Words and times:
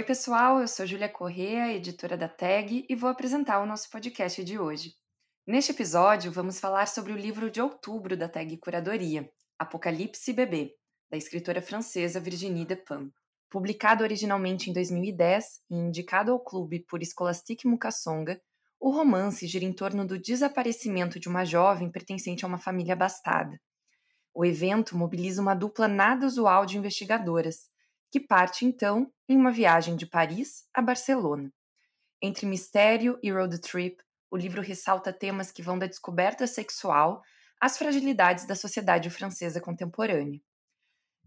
Oi, 0.00 0.06
pessoal, 0.06 0.62
eu 0.62 0.66
sou 0.66 0.86
Júlia 0.86 1.10
Correa, 1.10 1.74
editora 1.74 2.16
da 2.16 2.26
TAG, 2.26 2.86
e 2.88 2.96
vou 2.96 3.10
apresentar 3.10 3.60
o 3.60 3.66
nosso 3.66 3.90
podcast 3.90 4.42
de 4.42 4.58
hoje. 4.58 4.94
Neste 5.46 5.72
episódio, 5.72 6.32
vamos 6.32 6.58
falar 6.58 6.88
sobre 6.88 7.12
o 7.12 7.16
livro 7.18 7.50
de 7.50 7.60
outubro 7.60 8.16
da 8.16 8.26
TAG 8.26 8.56
Curadoria, 8.56 9.30
Apocalipse 9.58 10.32
Bebê, 10.32 10.72
da 11.10 11.18
escritora 11.18 11.60
francesa 11.60 12.18
Virginie 12.18 12.64
Despentes. 12.64 13.12
Publicado 13.50 14.02
originalmente 14.02 14.70
em 14.70 14.72
2010 14.72 15.44
e 15.70 15.74
indicado 15.74 16.32
ao 16.32 16.40
clube 16.40 16.82
por 16.88 17.04
Scholastique 17.04 17.68
Mukasonga, 17.68 18.40
o 18.80 18.88
romance 18.90 19.46
gira 19.46 19.66
em 19.66 19.72
torno 19.74 20.06
do 20.06 20.18
desaparecimento 20.18 21.20
de 21.20 21.28
uma 21.28 21.44
jovem 21.44 21.90
pertencente 21.90 22.42
a 22.42 22.48
uma 22.48 22.56
família 22.56 22.94
abastada. 22.94 23.60
O 24.32 24.46
evento 24.46 24.96
mobiliza 24.96 25.42
uma 25.42 25.52
dupla 25.52 25.86
nada 25.86 26.24
usual 26.24 26.64
de 26.64 26.78
investigadoras, 26.78 27.68
que 28.10 28.18
parte 28.18 28.64
então 28.64 29.12
em 29.28 29.36
uma 29.36 29.52
viagem 29.52 29.96
de 29.96 30.06
Paris 30.06 30.64
a 30.74 30.82
Barcelona. 30.82 31.52
Entre 32.20 32.44
mistério 32.44 33.18
e 33.22 33.30
road 33.30 33.58
trip, 33.60 34.02
o 34.30 34.36
livro 34.36 34.60
ressalta 34.60 35.12
temas 35.12 35.50
que 35.50 35.62
vão 35.62 35.78
da 35.78 35.86
descoberta 35.86 36.46
sexual 36.46 37.22
às 37.60 37.78
fragilidades 37.78 38.46
da 38.46 38.54
sociedade 38.54 39.10
francesa 39.10 39.60
contemporânea. 39.60 40.40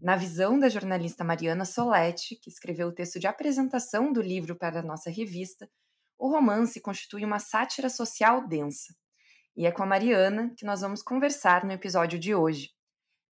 Na 0.00 0.16
visão 0.16 0.58
da 0.58 0.68
jornalista 0.68 1.24
Mariana 1.24 1.64
Soletti, 1.64 2.36
que 2.36 2.50
escreveu 2.50 2.88
o 2.88 2.92
texto 2.92 3.18
de 3.18 3.26
apresentação 3.26 4.12
do 4.12 4.20
livro 4.20 4.56
para 4.56 4.80
a 4.80 4.82
nossa 4.82 5.10
revista, 5.10 5.70
o 6.18 6.28
romance 6.28 6.80
constitui 6.80 7.24
uma 7.24 7.38
sátira 7.38 7.88
social 7.88 8.46
densa. 8.46 8.94
E 9.56 9.66
é 9.66 9.72
com 9.72 9.82
a 9.82 9.86
Mariana 9.86 10.52
que 10.56 10.66
nós 10.66 10.80
vamos 10.80 11.02
conversar 11.02 11.64
no 11.64 11.72
episódio 11.72 12.18
de 12.18 12.34
hoje. 12.34 12.70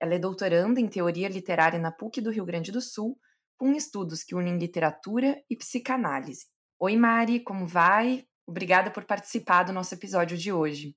Ela 0.00 0.14
é 0.14 0.18
doutoranda 0.18 0.80
em 0.80 0.88
teoria 0.88 1.28
literária 1.28 1.78
na 1.78 1.92
PUC 1.92 2.20
do 2.20 2.30
Rio 2.30 2.44
Grande 2.44 2.72
do 2.72 2.80
Sul, 2.80 3.18
com 3.62 3.76
estudos 3.76 4.24
que 4.24 4.34
unem 4.34 4.58
literatura 4.58 5.40
e 5.48 5.54
psicanálise. 5.54 6.46
Oi, 6.80 6.96
Mari, 6.96 7.38
como 7.38 7.64
vai? 7.64 8.24
Obrigada 8.44 8.90
por 8.90 9.04
participar 9.04 9.62
do 9.62 9.72
nosso 9.72 9.94
episódio 9.94 10.36
de 10.36 10.50
hoje. 10.50 10.96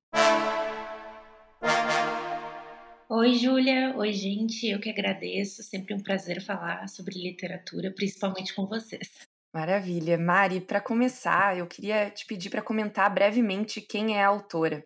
Oi, 3.07 3.35
Júlia. 3.35 3.95
Oi, 3.95 4.11
gente. 4.11 4.67
Eu 4.67 4.79
que 4.79 4.89
agradeço. 4.89 5.61
Sempre 5.61 5.93
um 5.93 5.99
prazer 5.99 6.43
falar 6.43 6.89
sobre 6.89 7.13
literatura, 7.13 7.93
principalmente 7.93 8.55
com 8.55 8.65
vocês. 8.65 9.11
Maravilha. 9.53 10.17
Mari, 10.17 10.59
para 10.59 10.81
começar, 10.81 11.55
eu 11.55 11.67
queria 11.67 12.09
te 12.09 12.25
pedir 12.25 12.49
para 12.49 12.63
comentar 12.63 13.13
brevemente 13.13 13.79
quem 13.79 14.17
é 14.17 14.23
a 14.23 14.29
autora. 14.29 14.83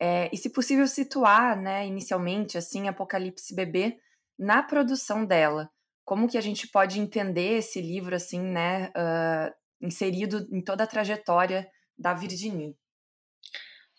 É, 0.00 0.28
e, 0.32 0.36
se 0.36 0.50
possível, 0.50 0.88
situar, 0.88 1.56
né, 1.56 1.86
inicialmente, 1.86 2.58
assim, 2.58 2.88
Apocalipse 2.88 3.54
Bebê 3.54 4.00
na 4.36 4.64
produção 4.64 5.24
dela. 5.24 5.70
Como 6.04 6.28
que 6.28 6.36
a 6.36 6.40
gente 6.40 6.68
pode 6.68 7.00
entender 7.00 7.58
esse 7.58 7.80
livro, 7.80 8.14
assim, 8.14 8.40
né, 8.40 8.88
uh, 8.90 9.54
inserido 9.80 10.46
em 10.52 10.62
toda 10.62 10.84
a 10.84 10.86
trajetória 10.86 11.66
da 11.98 12.12
Virginie? 12.12 12.76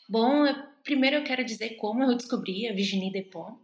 Bom, 0.08 0.46
primeiro 0.84 1.18
eu 1.18 1.24
quero 1.24 1.44
dizer 1.44 1.78
como 1.78 2.04
eu 2.04 2.16
descobri 2.16 2.68
a 2.68 2.74
Virginie 2.74 3.12
Despont, 3.12 3.60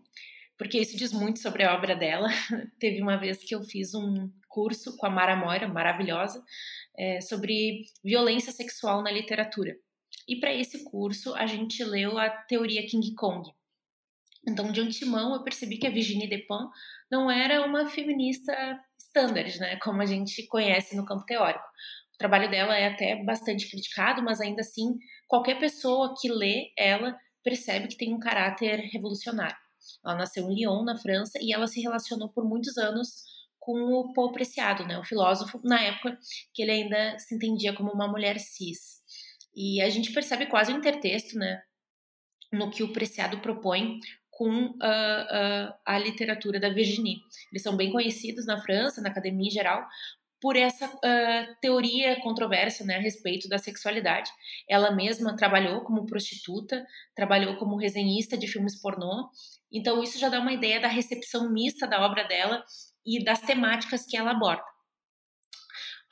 porque 0.57 0.80
isso 0.80 0.97
diz 0.97 1.13
muito 1.13 1.40
sobre 1.40 1.63
a 1.63 1.75
obra 1.75 1.96
dela. 1.96 2.28
Teve 2.80 3.01
uma 3.01 3.18
vez 3.18 3.44
que 3.44 3.53
eu 3.53 3.62
fiz 3.62 3.94
um 3.94 4.31
curso 4.47 4.97
com 4.97 5.06
a 5.06 5.09
Mara 5.09 5.35
Moira, 5.35 5.68
maravilhosa, 5.68 6.44
é, 6.97 7.22
sobre 7.22 7.85
violência 8.03 8.51
sexual 8.51 9.03
na 9.03 9.12
literatura. 9.12 9.75
E 10.28 10.40
para 10.40 10.53
esse 10.53 10.84
curso 10.84 11.34
a 11.35 11.46
gente 11.46 11.84
leu 11.84 12.18
a 12.18 12.30
teoria 12.30 12.85
King 12.88 13.13
Kong. 13.16 13.50
Então, 14.47 14.72
de 14.72 14.81
antemão, 14.81 15.35
eu 15.35 15.44
percebi 15.44 15.78
que 15.78 15.85
a 15.88 15.91
Virginie 15.91 16.28
Despont 16.28 16.72
não 17.12 17.29
era 17.29 17.66
uma 17.66 17.88
feminista 17.90 18.53
standard, 18.97 19.59
né, 19.59 19.78
como 19.78 20.02
a 20.02 20.06
gente 20.06 20.47
conhece 20.47 20.96
no 20.96 21.06
campo 21.06 21.25
teórico 21.25 21.63
trabalho 22.22 22.51
dela 22.51 22.78
é 22.78 22.88
até 22.88 23.24
bastante 23.24 23.69
criticado, 23.69 24.22
mas 24.22 24.40
ainda 24.40 24.62
assim, 24.62 24.96
qualquer 25.28 25.59
pessoa 25.59 26.13
que 26.19 26.31
lê 26.31 26.72
ela 26.78 27.18
percebe 27.44 27.88
que 27.88 27.97
tem 27.97 28.13
um 28.13 28.19
caráter 28.19 28.80
revolucionário. 28.94 29.57
Ela 30.06 30.16
nasceu 30.16 30.47
em 30.47 30.53
Lyon, 30.53 30.84
na 30.84 30.96
França, 30.96 31.40
e 31.41 31.51
ela 31.51 31.66
se 31.66 31.81
relacionou 31.81 32.30
por 32.30 32.47
muitos 32.47 32.78
anos 32.78 33.09
com 33.59 33.74
o 33.74 34.13
Paul 34.13 34.31
Preciado, 34.31 34.85
né, 34.85 34.97
o 35.00 35.03
filósofo, 35.03 35.59
na 35.63 35.81
época 35.81 36.18
que 36.53 36.62
ele 36.62 36.72
ainda 36.72 37.18
se 37.18 37.34
entendia 37.34 37.74
como 37.74 37.91
uma 37.91 38.07
mulher 38.07 38.40
cis. 38.40 39.01
E 39.56 39.81
a 39.81 39.90
gente 39.90 40.13
percebe 40.13 40.46
quase 40.46 40.72
um 40.72 40.78
intertexto, 40.78 41.38
né, 41.38 41.62
no 42.51 42.69
que 42.69 42.84
o 42.84 42.94
Preciado 42.94 43.40
propõe 43.40 44.00
com 44.41 44.50
uh, 44.50 44.74
uh, 44.74 45.74
a 45.85 46.00
literatura 46.00 46.59
da 46.59 46.69
Virginie. 46.69 47.22
Eles 47.52 47.62
são 47.62 47.78
bem 47.78 47.91
conhecidos 47.91 48.47
na 48.47 48.59
França, 48.59 49.00
na 49.00 49.09
academia 49.09 49.47
em 49.47 49.52
geral, 49.52 49.88
por 50.41 50.56
essa 50.56 50.88
uh, 50.88 51.56
teoria 51.62 52.19
controversa 52.22 52.84
né, 52.84 52.96
a 52.96 53.00
respeito 53.00 53.47
da 53.47 53.59
sexualidade. 53.59 54.31
Ela 54.68 54.90
mesma 54.96 55.35
trabalhou 55.35 55.81
como 55.81 56.07
prostituta, 56.07 56.84
trabalhou 57.16 57.56
como 57.57 57.78
resenhista 57.78 58.35
de 58.35 58.47
filmes 58.47 58.81
pornô, 58.81 59.30
então 59.72 60.01
isso 60.01 60.18
já 60.18 60.28
dá 60.28 60.40
uma 60.40 60.53
ideia 60.53 60.80
da 60.80 60.88
recepção 60.88 61.53
mista 61.53 61.85
da 61.85 62.03
obra 62.03 62.24
dela 62.24 62.66
e 63.06 63.24
das 63.24 63.41
temáticas 63.41 64.07
que 64.07 64.18
ela 64.18 64.31
aborda. 64.31 64.71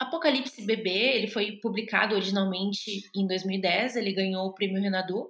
Apocalipse 0.00 0.64
Bebê, 0.64 1.14
ele 1.14 1.26
foi 1.26 1.58
publicado 1.60 2.14
originalmente 2.14 3.02
em 3.14 3.26
2010, 3.26 3.96
ele 3.96 4.14
ganhou 4.14 4.46
o 4.46 4.54
prêmio 4.54 4.80
Renaudot, 4.80 5.28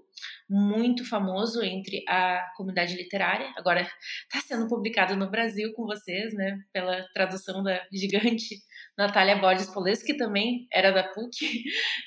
muito 0.49 1.05
famoso 1.05 1.61
entre 1.61 2.05
a 2.09 2.47
comunidade 2.57 2.95
literária. 2.95 3.53
Agora 3.57 3.81
está 3.83 4.41
sendo 4.47 4.69
publicado 4.69 5.17
no 5.17 5.29
Brasil 5.29 5.73
com 5.75 5.87
vocês, 5.87 6.33
né, 6.35 6.57
pela 6.73 7.05
tradução 7.13 7.65
da 7.65 7.85
gigante 7.93 8.63
Natália 8.97 9.37
Borges 9.39 9.69
Poles, 9.75 10.05
que 10.05 10.15
também 10.15 10.69
era 10.73 10.93
da 10.93 11.03
PUC. 11.03 11.47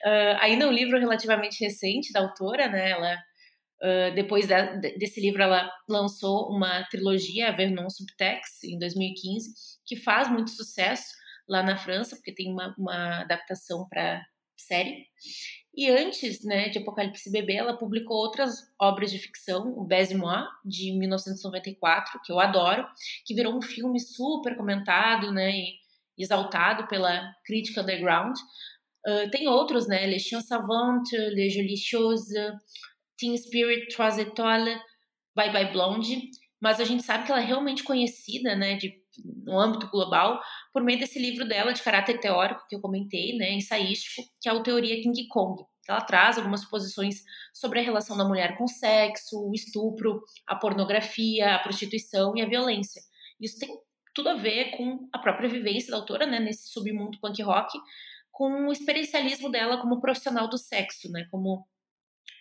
Uh, 0.05 0.39
ainda 0.39 0.63
é 0.63 0.67
um 0.67 0.71
livro 0.71 0.97
relativamente 0.97 1.61
recente 1.61 2.13
da 2.13 2.21
autora, 2.21 2.69
né, 2.69 2.91
ela 2.91 3.17
Uh, 3.83 4.15
depois 4.15 4.47
da, 4.47 4.77
desse 4.77 5.19
livro, 5.19 5.43
ela 5.43 5.69
lançou 5.89 6.47
uma 6.47 6.85
trilogia, 6.85 7.51
Vernon 7.51 7.89
Subtext, 7.89 8.63
em 8.63 8.79
2015, 8.79 9.51
que 9.85 9.97
faz 9.97 10.31
muito 10.31 10.51
sucesso 10.51 11.03
lá 11.47 11.63
na 11.63 11.77
França, 11.77 12.15
porque 12.15 12.33
tem 12.33 12.51
uma, 12.51 12.73
uma 12.77 13.21
adaptação 13.21 13.87
para 13.89 14.21
série. 14.57 15.05
E 15.75 15.89
antes 15.89 16.43
né, 16.43 16.69
de 16.69 16.77
Apocalipse 16.77 17.31
Bebê, 17.31 17.55
ela 17.55 17.77
publicou 17.77 18.17
outras 18.17 18.59
obras 18.79 19.11
de 19.11 19.17
ficção, 19.17 19.73
o 19.75 19.85
Baise-moi, 19.85 20.45
de 20.63 20.97
1994, 20.97 22.21
que 22.23 22.31
eu 22.31 22.39
adoro, 22.39 22.85
que 23.25 23.33
virou 23.33 23.57
um 23.57 23.61
filme 23.61 23.99
super 23.99 24.55
comentado 24.55 25.31
né, 25.31 25.51
e 25.51 25.73
exaltado 26.17 26.87
pela 26.87 27.33
crítica 27.43 27.81
underground. 27.81 28.37
Uh, 29.05 29.29
tem 29.31 29.47
outros, 29.47 29.87
né? 29.87 30.05
Les 30.05 30.21
Chiens 30.21 30.45
Savantes, 30.45 31.11
Les 31.11 31.53
Jolies 31.53 31.81
Choses, 31.81 32.33
Teen 33.17 33.35
Spirit, 33.35 33.93
Trois 33.93 34.17
Étoiles, 34.17 34.79
Bye 35.35 35.51
Bye 35.51 35.71
Blonde, 35.71 36.21
mas 36.61 36.79
a 36.79 36.85
gente 36.85 37.03
sabe 37.03 37.25
que 37.25 37.31
ela 37.31 37.41
é 37.41 37.45
realmente 37.45 37.83
conhecida, 37.83 38.55
né, 38.55 38.77
de, 38.77 38.93
no 39.23 39.59
âmbito 39.59 39.89
global, 39.89 40.41
por 40.71 40.83
meio 40.83 40.99
desse 40.99 41.19
livro 41.19 41.47
dela 41.47 41.73
de 41.73 41.81
caráter 41.81 42.19
teórico 42.19 42.65
que 42.67 42.75
eu 42.75 42.81
comentei, 42.81 43.37
né, 43.37 43.53
ensaístico, 43.53 44.21
que 44.41 44.49
é 44.49 44.53
o 44.53 44.63
Teoria 44.63 45.01
King 45.01 45.27
Kong. 45.27 45.63
Ela 45.87 46.01
traz 46.01 46.37
algumas 46.37 46.63
posições 46.65 47.23
sobre 47.53 47.79
a 47.79 47.83
relação 47.83 48.17
da 48.17 48.25
mulher 48.25 48.57
com 48.57 48.63
o 48.63 48.69
sexo, 48.69 49.37
o 49.37 49.53
estupro, 49.53 50.21
a 50.47 50.55
pornografia, 50.55 51.55
a 51.55 51.59
prostituição 51.59 52.35
e 52.37 52.41
a 52.41 52.47
violência. 52.47 53.01
Isso 53.39 53.59
tem 53.59 53.69
tudo 54.15 54.29
a 54.29 54.35
ver 54.35 54.71
com 54.77 55.09
a 55.11 55.19
própria 55.19 55.49
vivência 55.49 55.91
da 55.91 55.97
autora, 55.97 56.25
né, 56.25 56.39
nesse 56.39 56.69
submundo 56.69 57.19
punk 57.19 57.41
rock, 57.41 57.77
com 58.31 58.67
o 58.67 58.71
experiencialismo 58.71 59.49
dela 59.49 59.81
como 59.81 59.99
profissional 59.99 60.47
do 60.47 60.57
sexo, 60.57 61.11
né, 61.11 61.27
como 61.29 61.67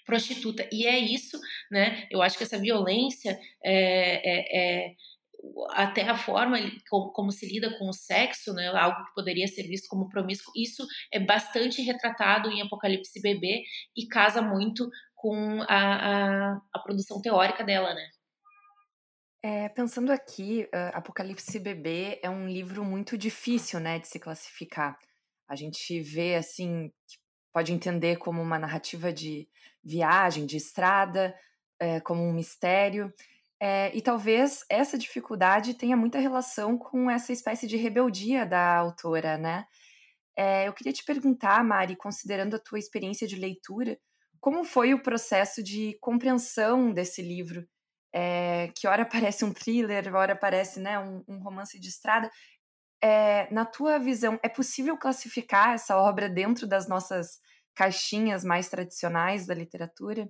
prostituta. 0.04 0.68
E 0.72 0.86
é 0.86 0.98
isso, 0.98 1.38
né? 1.70 2.06
Eu 2.10 2.22
acho 2.22 2.36
que 2.36 2.44
essa 2.44 2.58
violência 2.58 3.38
é, 3.64 3.70
é, 3.74 4.86
é 4.86 4.94
até 5.70 6.08
a 6.08 6.16
forma 6.16 6.56
como, 6.88 7.32
se 7.32 7.46
lida 7.46 7.76
com 7.78 7.88
o 7.88 7.92
sexo, 7.92 8.52
né, 8.52 8.68
algo 8.68 9.04
que 9.04 9.14
poderia 9.14 9.46
ser 9.48 9.64
visto 9.64 9.88
como 9.88 10.08
promíscuo, 10.08 10.52
isso 10.56 10.86
é 11.12 11.18
bastante 11.18 11.82
retratado 11.82 12.50
em 12.50 12.62
Apocalipse 12.62 13.20
Bebê 13.20 13.62
e 13.96 14.06
casa 14.06 14.40
muito 14.40 14.88
com 15.14 15.62
a, 15.62 15.66
a, 15.68 16.60
a 16.72 16.78
produção 16.80 17.20
teórica 17.20 17.64
dela, 17.64 17.94
né? 17.94 18.08
É, 19.44 19.68
pensando 19.68 20.12
aqui, 20.12 20.68
Apocalipse 20.92 21.58
Bebê 21.58 22.20
é 22.22 22.30
um 22.30 22.48
livro 22.48 22.84
muito 22.84 23.18
difícil, 23.18 23.80
né, 23.80 23.98
de 23.98 24.06
se 24.06 24.20
classificar. 24.20 24.96
A 25.48 25.56
gente 25.56 26.00
vê, 26.00 26.36
assim, 26.36 26.92
pode 27.52 27.72
entender 27.72 28.16
como 28.18 28.40
uma 28.40 28.58
narrativa 28.58 29.12
de 29.12 29.48
viagem, 29.82 30.46
de 30.46 30.56
estrada, 30.56 31.34
é, 31.80 32.00
como 32.00 32.22
um 32.22 32.32
mistério. 32.32 33.12
É, 33.64 33.96
e 33.96 34.02
talvez 34.02 34.64
essa 34.68 34.98
dificuldade 34.98 35.74
tenha 35.74 35.96
muita 35.96 36.18
relação 36.18 36.76
com 36.76 37.08
essa 37.08 37.32
espécie 37.32 37.64
de 37.68 37.76
rebeldia 37.76 38.44
da 38.44 38.74
autora, 38.76 39.38
né? 39.38 39.66
É, 40.36 40.66
eu 40.66 40.72
queria 40.72 40.92
te 40.92 41.04
perguntar, 41.04 41.62
Mari, 41.62 41.94
considerando 41.94 42.56
a 42.56 42.58
tua 42.58 42.80
experiência 42.80 43.24
de 43.24 43.36
leitura, 43.36 43.96
como 44.40 44.64
foi 44.64 44.92
o 44.94 45.00
processo 45.00 45.62
de 45.62 45.96
compreensão 46.00 46.92
desse 46.92 47.22
livro? 47.22 47.64
É, 48.12 48.72
que 48.76 48.88
ora 48.88 49.06
parece 49.06 49.44
um 49.44 49.52
thriller, 49.52 50.12
ora 50.12 50.34
parece 50.34 50.80
né, 50.80 50.98
um, 50.98 51.22
um 51.28 51.38
romance 51.38 51.78
de 51.78 51.88
estrada. 51.88 52.28
É, 53.00 53.48
na 53.54 53.64
tua 53.64 53.96
visão, 53.96 54.40
é 54.42 54.48
possível 54.48 54.98
classificar 54.98 55.74
essa 55.74 55.96
obra 55.96 56.28
dentro 56.28 56.66
das 56.66 56.88
nossas 56.88 57.38
caixinhas 57.76 58.42
mais 58.42 58.68
tradicionais 58.68 59.46
da 59.46 59.54
literatura? 59.54 60.28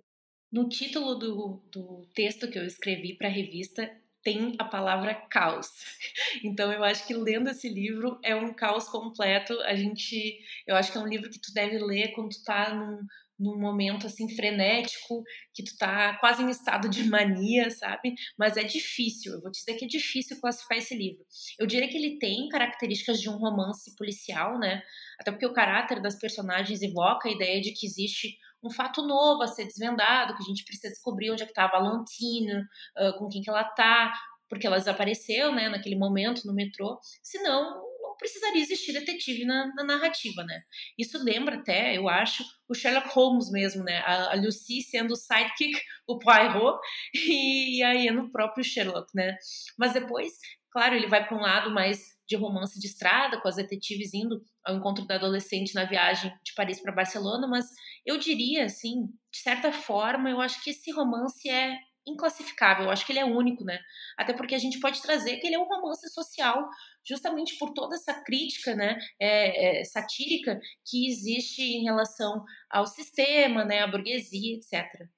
No 0.52 0.68
título 0.68 1.14
do, 1.14 1.62
do 1.72 2.06
texto 2.14 2.46
que 2.50 2.58
eu 2.58 2.66
escrevi 2.66 3.14
para 3.14 3.26
a 3.26 3.30
revista, 3.30 3.90
tem 4.22 4.54
a 4.58 4.64
palavra 4.64 5.14
caos. 5.14 5.68
Então 6.44 6.72
eu 6.72 6.82
acho 6.82 7.06
que 7.06 7.14
lendo 7.14 7.50
esse 7.50 7.68
livro 7.68 8.18
é 8.22 8.34
um 8.34 8.52
caos 8.54 8.88
completo. 8.88 9.58
A 9.62 9.74
gente, 9.74 10.38
eu 10.66 10.74
acho 10.76 10.90
que 10.90 10.98
é 10.98 11.00
um 11.00 11.06
livro 11.06 11.30
que 11.30 11.40
tu 11.40 11.52
deve 11.52 11.78
ler 11.78 12.12
quando 12.12 12.30
tu 12.30 12.42
tá 12.42 12.74
num, 12.74 13.06
num 13.38 13.58
momento 13.58 14.06
assim 14.06 14.28
frenético, 14.34 15.22
que 15.54 15.62
tu 15.62 15.76
tá 15.76 16.16
quase 16.18 16.42
em 16.42 16.50
estado 16.50 16.88
de 16.88 17.04
mania, 17.08 17.70
sabe? 17.70 18.14
Mas 18.38 18.56
é 18.56 18.64
difícil, 18.64 19.34
eu 19.34 19.40
vou 19.40 19.50
te 19.50 19.58
dizer 19.58 19.74
que 19.74 19.84
é 19.84 19.88
difícil 19.88 20.40
classificar 20.40 20.78
esse 20.78 20.94
livro. 20.94 21.24
Eu 21.58 21.66
diria 21.66 21.88
que 21.88 21.96
ele 21.96 22.18
tem 22.18 22.48
características 22.48 23.20
de 23.20 23.28
um 23.28 23.36
romance 23.36 23.94
policial, 23.96 24.58
né? 24.58 24.82
Até 25.18 25.30
porque 25.30 25.46
o 25.46 25.52
caráter 25.52 26.00
das 26.00 26.18
personagens 26.18 26.82
evoca 26.82 27.28
a 27.28 27.32
ideia 27.32 27.60
de 27.60 27.72
que 27.72 27.86
existe 27.86 28.38
um 28.62 28.70
fato 28.70 29.02
novo 29.06 29.42
a 29.42 29.46
ser 29.46 29.64
desvendado, 29.64 30.36
que 30.36 30.42
a 30.42 30.46
gente 30.46 30.64
precisa 30.64 30.92
descobrir 30.92 31.30
onde 31.30 31.42
é 31.42 31.46
que 31.46 31.52
tá 31.52 31.64
a 31.64 31.70
Valentina, 31.70 32.68
uh, 32.98 33.18
com 33.18 33.28
quem 33.28 33.42
que 33.42 33.50
ela 33.50 33.64
tá, 33.64 34.12
porque 34.48 34.66
ela 34.66 34.78
desapareceu, 34.78 35.52
né, 35.52 35.68
naquele 35.68 35.96
momento 35.96 36.46
no 36.46 36.54
metrô. 36.54 36.98
Senão, 37.22 37.82
não 38.12 38.16
precisaria 38.18 38.60
existir 38.60 38.92
detetive 38.92 39.44
na, 39.44 39.72
na, 39.74 39.84
narrativa, 39.84 40.44
né? 40.44 40.62
Isso 40.98 41.22
lembra 41.24 41.56
até, 41.56 41.96
eu 41.96 42.08
acho, 42.08 42.44
o 42.68 42.74
Sherlock 42.74 43.08
Holmes 43.08 43.50
mesmo, 43.50 43.82
né? 43.82 43.98
A, 44.00 44.32
a 44.32 44.34
Lucy 44.34 44.82
sendo 44.82 45.12
o 45.12 45.16
sidekick, 45.16 45.80
o 46.06 46.18
Poirot, 46.18 46.78
e, 47.14 47.78
e 47.78 47.82
aí 47.82 48.08
é 48.08 48.12
no 48.12 48.30
próprio 48.30 48.62
Sherlock, 48.62 49.08
né? 49.14 49.36
Mas 49.78 49.94
depois, 49.94 50.34
claro, 50.72 50.94
ele 50.94 51.06
vai 51.06 51.26
para 51.26 51.36
um 51.36 51.40
lado 51.40 51.70
mais 51.70 52.12
de 52.26 52.36
romance 52.36 52.80
de 52.80 52.86
estrada, 52.86 53.40
com 53.40 53.48
as 53.48 53.56
detetives 53.56 54.14
indo 54.14 54.42
ao 54.64 54.76
encontro 54.76 55.06
da 55.06 55.16
adolescente 55.16 55.74
na 55.74 55.84
viagem 55.84 56.32
de 56.42 56.54
Paris 56.54 56.80
para 56.80 56.94
Barcelona, 56.94 57.46
mas 57.46 57.66
eu 58.06 58.16
diria, 58.16 58.64
assim, 58.64 59.06
de 59.30 59.38
certa 59.38 59.70
forma, 59.70 60.30
eu 60.30 60.40
acho 60.40 60.62
que 60.62 60.70
esse 60.70 60.90
romance 60.92 61.48
é 61.48 61.76
inclassificável, 62.06 62.86
eu 62.86 62.90
acho 62.90 63.06
que 63.06 63.12
ele 63.12 63.20
é 63.20 63.24
único, 63.24 63.64
né? 63.64 63.78
Até 64.16 64.32
porque 64.32 64.54
a 64.54 64.58
gente 64.58 64.80
pode 64.80 65.00
trazer 65.02 65.36
que 65.36 65.46
ele 65.46 65.56
é 65.56 65.58
um 65.58 65.68
romance 65.68 66.08
social, 66.08 66.68
justamente 67.06 67.56
por 67.58 67.72
toda 67.72 67.94
essa 67.94 68.14
crítica, 68.24 68.74
né, 68.74 68.98
é, 69.20 69.80
é, 69.80 69.84
satírica 69.84 70.58
que 70.84 71.08
existe 71.08 71.62
em 71.62 71.84
relação 71.84 72.44
ao 72.70 72.86
sistema, 72.86 73.64
né, 73.64 73.82
à 73.82 73.86
burguesia, 73.86 74.56
etc. 74.56 75.08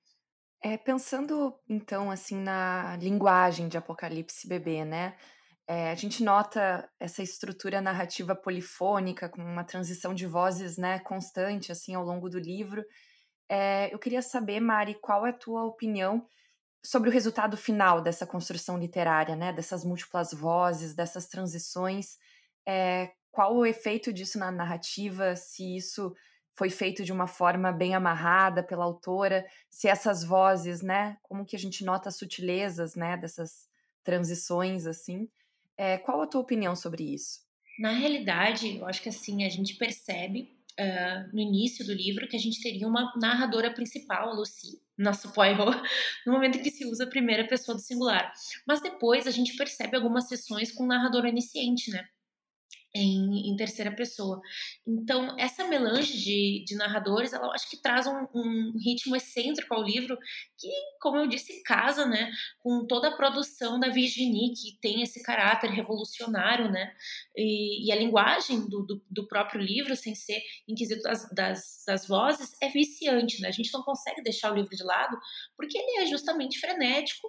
É, 0.63 0.77
pensando 0.79 1.55
então 1.69 2.11
assim 2.11 2.37
na 2.37 2.97
linguagem 2.97 3.69
de 3.69 3.77
Apocalipse 3.77 4.49
Bebê, 4.49 4.85
né? 4.85 5.17
É, 5.67 5.91
a 5.91 5.95
gente 5.95 6.23
nota 6.23 6.89
essa 7.01 7.23
estrutura 7.23 7.81
narrativa 7.81 8.35
polifônica, 8.35 9.29
com 9.29 9.43
uma 9.43 9.65
transição 9.65 10.15
de 10.15 10.27
vozes 10.27 10.77
né, 10.77 10.99
constante 10.99 11.73
assim 11.73 11.95
ao 11.95 12.05
longo 12.05 12.29
do 12.29 12.39
livro. 12.39 12.85
É, 13.49 13.93
eu 13.93 13.99
queria 13.99 14.21
saber, 14.21 14.61
Mari, 14.61 14.95
qual 15.01 15.27
é 15.27 15.31
a 15.31 15.39
tua 15.39 15.65
opinião 15.65 16.27
sobre 16.85 17.09
o 17.09 17.13
resultado 17.13 17.57
final 17.57 18.03
dessa 18.03 18.27
construção 18.27 18.79
literária, 18.79 19.35
né, 19.35 19.53
dessas 19.53 19.85
múltiplas 19.85 20.33
vozes, 20.33 20.95
dessas 20.95 21.27
transições. 21.27 22.19
É, 22.69 23.11
qual 23.31 23.57
o 23.57 23.65
efeito 23.65 24.13
disso 24.13 24.39
na 24.39 24.53
narrativa? 24.53 25.35
Se 25.35 25.77
isso 25.77 26.15
foi 26.55 26.69
feito 26.69 27.03
de 27.03 27.13
uma 27.13 27.27
forma 27.27 27.73
bem 27.73 27.95
amarrada 27.95 28.63
pela 28.63 28.85
autora, 28.85 29.45
se 29.71 29.89
essas 29.89 30.23
vozes, 30.23 30.83
né, 30.83 31.17
como 31.23 31.45
que 31.45 31.57
a 31.57 31.59
gente 31.59 31.85
nota 31.85 32.11
as 32.11 32.17
sutilezas, 32.17 32.95
né, 32.95 33.17
dessas 33.17 33.67
transições 34.05 34.87
assim. 34.87 35.29
É, 35.77 35.99
qual 35.99 36.23
a 36.23 36.27
tua 36.27 36.41
opinião 36.41 36.75
sobre 36.77 37.03
isso? 37.03 37.41
Na 37.79 37.91
realidade, 37.91 38.79
eu 38.79 38.87
acho 38.87 39.03
que 39.03 39.09
assim, 39.09 39.45
a 39.45 39.49
gente 39.49 39.75
percebe 39.75 40.53
uh, 40.79 41.35
no 41.35 41.41
início 41.41 41.85
do 41.85 41.93
livro 41.93 42.29
que 42.29 42.37
a 42.37 42.41
gente 42.41 42.63
teria 42.63 42.87
uma 42.87 43.13
narradora 43.17 43.73
principal, 43.73 44.31
a 44.31 44.33
Lucy, 44.33 44.81
nosso 44.97 45.33
Poirot, 45.33 45.77
no 46.25 46.33
momento 46.33 46.59
em 46.59 46.63
que 46.63 46.71
se 46.71 46.87
usa 46.87 47.05
a 47.05 47.09
primeira 47.09 47.47
pessoa 47.47 47.75
do 47.75 47.81
singular. 47.81 48.33
Mas 48.67 48.81
depois 48.81 49.27
a 49.27 49.31
gente 49.31 49.57
percebe 49.57 49.97
algumas 49.97 50.29
sessões 50.29 50.71
com 50.71 50.87
narrador 50.87 51.25
onisciente, 51.25 51.91
né? 51.91 52.07
Em, 52.95 53.51
em, 53.51 53.57
terceira 53.57 53.91
pessoa. 53.91 54.41
Então, 54.87 55.35
essa 55.39 55.67
melange 55.67 56.17
de, 56.17 56.65
de 56.65 56.77
narradores, 56.77 57.33
ela 57.33 57.53
acho 57.53 57.69
que 57.69 57.83
traz 57.83 58.07
um, 58.07 58.27
um, 58.33 58.73
ritmo 58.79 59.17
excêntrico 59.17 59.75
ao 59.75 59.83
livro, 59.83 60.17
que, 60.57 60.71
como 61.01 61.17
eu 61.17 61.27
disse, 61.27 61.63
casa, 61.65 62.07
né, 62.07 62.31
com 62.61 62.87
toda 62.87 63.09
a 63.09 63.17
produção 63.17 63.81
da 63.81 63.89
Virginie, 63.89 64.55
que 64.55 64.79
tem 64.81 65.03
esse 65.03 65.23
caráter 65.23 65.71
revolucionário, 65.71 66.71
né, 66.71 66.95
e, 67.37 67.89
e 67.89 67.93
a 67.93 67.97
linguagem 67.97 68.69
do, 68.69 68.87
do, 68.87 69.05
do, 69.11 69.27
próprio 69.27 69.61
livro, 69.61 69.97
sem 69.97 70.15
ser 70.15 70.41
inquisito 70.69 71.03
das, 71.03 71.29
das, 71.31 71.83
das 71.87 72.07
vozes, 72.07 72.53
é 72.63 72.69
viciante, 72.69 73.41
né, 73.41 73.49
a 73.49 73.53
gente 73.53 73.73
não 73.73 73.83
consegue 73.83 74.23
deixar 74.23 74.53
o 74.53 74.55
livro 74.55 74.77
de 74.77 74.85
lado, 74.85 75.19
porque 75.57 75.77
ele 75.77 76.03
é 76.03 76.07
justamente 76.07 76.61
frenético, 76.61 77.29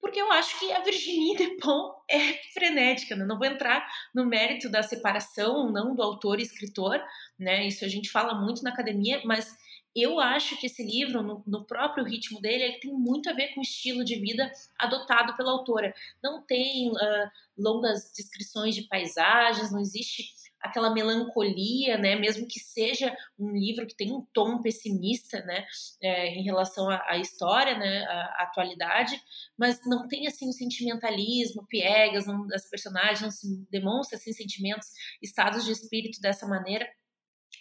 porque 0.00 0.20
eu 0.20 0.32
acho 0.32 0.58
que 0.58 0.72
a 0.72 0.80
Virginie 0.80 1.36
Despont 1.36 1.94
é 2.10 2.34
frenética, 2.54 3.14
né? 3.14 3.24
Não 3.24 3.38
vou 3.38 3.46
entrar 3.46 3.86
no 4.14 4.24
mérito 4.24 4.68
da 4.68 4.82
separação 4.82 5.70
não 5.70 5.94
do 5.94 6.02
autor 6.02 6.40
e 6.40 6.42
escritor, 6.42 7.00
né? 7.38 7.66
Isso 7.66 7.84
a 7.84 7.88
gente 7.88 8.10
fala 8.10 8.34
muito 8.34 8.62
na 8.62 8.70
academia, 8.70 9.20
mas 9.24 9.54
eu 9.94 10.20
acho 10.20 10.56
que 10.56 10.66
esse 10.66 10.84
livro, 10.84 11.22
no, 11.22 11.42
no, 11.46 11.64
próprio 11.64 12.04
ritmo 12.04 12.40
dele, 12.40 12.62
ele 12.62 12.80
tem 12.80 12.92
muito 12.92 13.28
a 13.28 13.32
ver 13.32 13.48
com 13.48 13.60
o 13.60 13.62
estilo 13.62 14.04
de 14.04 14.16
vida 14.16 14.50
adotado 14.78 15.36
pela 15.36 15.50
autora. 15.50 15.92
Não 16.22 16.42
tem 16.42 16.90
uh, 16.90 17.30
longas 17.58 18.12
descrições 18.16 18.74
de 18.74 18.82
paisagens, 18.82 19.72
não 19.72 19.80
existe 19.80 20.22
aquela 20.60 20.92
melancolia, 20.92 21.96
né? 21.96 22.16
Mesmo 22.16 22.46
que 22.46 22.60
seja 22.60 23.16
um 23.38 23.50
livro 23.50 23.86
que 23.86 23.96
tem 23.96 24.12
um 24.12 24.26
tom 24.32 24.60
pessimista, 24.60 25.40
né? 25.44 25.64
É, 26.02 26.28
em 26.28 26.42
relação 26.42 26.88
à, 26.88 27.16
história, 27.16 27.76
né? 27.78 28.04
À, 28.04 28.44
atualidade, 28.44 29.20
mas 29.58 29.80
não 29.86 30.06
tem 30.08 30.26
assim 30.26 30.48
um 30.48 30.52
sentimentalismo, 30.52 31.66
piegas, 31.66 32.26
não, 32.26 32.46
das 32.46 32.68
personagens 32.68 33.20
não 33.20 33.30
se 33.30 33.66
demonstra 33.70 34.16
assim 34.16 34.32
sentimentos, 34.32 34.88
estados 35.22 35.64
de 35.64 35.72
espírito 35.72 36.20
dessa 36.20 36.46
maneira. 36.46 36.86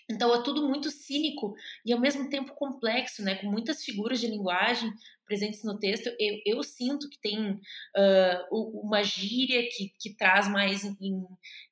Então 0.10 0.34
é 0.34 0.42
tudo 0.42 0.68
muito 0.68 0.89
cínico 0.89 1.54
e 1.86 1.94
ao 1.94 2.00
mesmo 2.00 2.30
tempo 2.30 2.54
complexo, 2.56 3.24
né? 3.24 3.36
Com 3.36 3.48
muitas 3.48 3.84
figuras 3.84 4.20
de 4.20 4.28
linguagem 4.28 4.92
presentes 5.25 5.63
no 5.63 5.78
texto. 5.78 6.08
Eu, 6.20 6.58
eu 6.58 6.63
sinto 6.63 7.08
que 7.08 7.20
tem 7.22 7.51
uh, 7.51 8.82
uma 8.84 9.04
gíria 9.04 9.62
que, 9.70 9.94
que 10.00 10.16
traz 10.16 10.48
mais 10.48 10.84
em, 10.84 11.28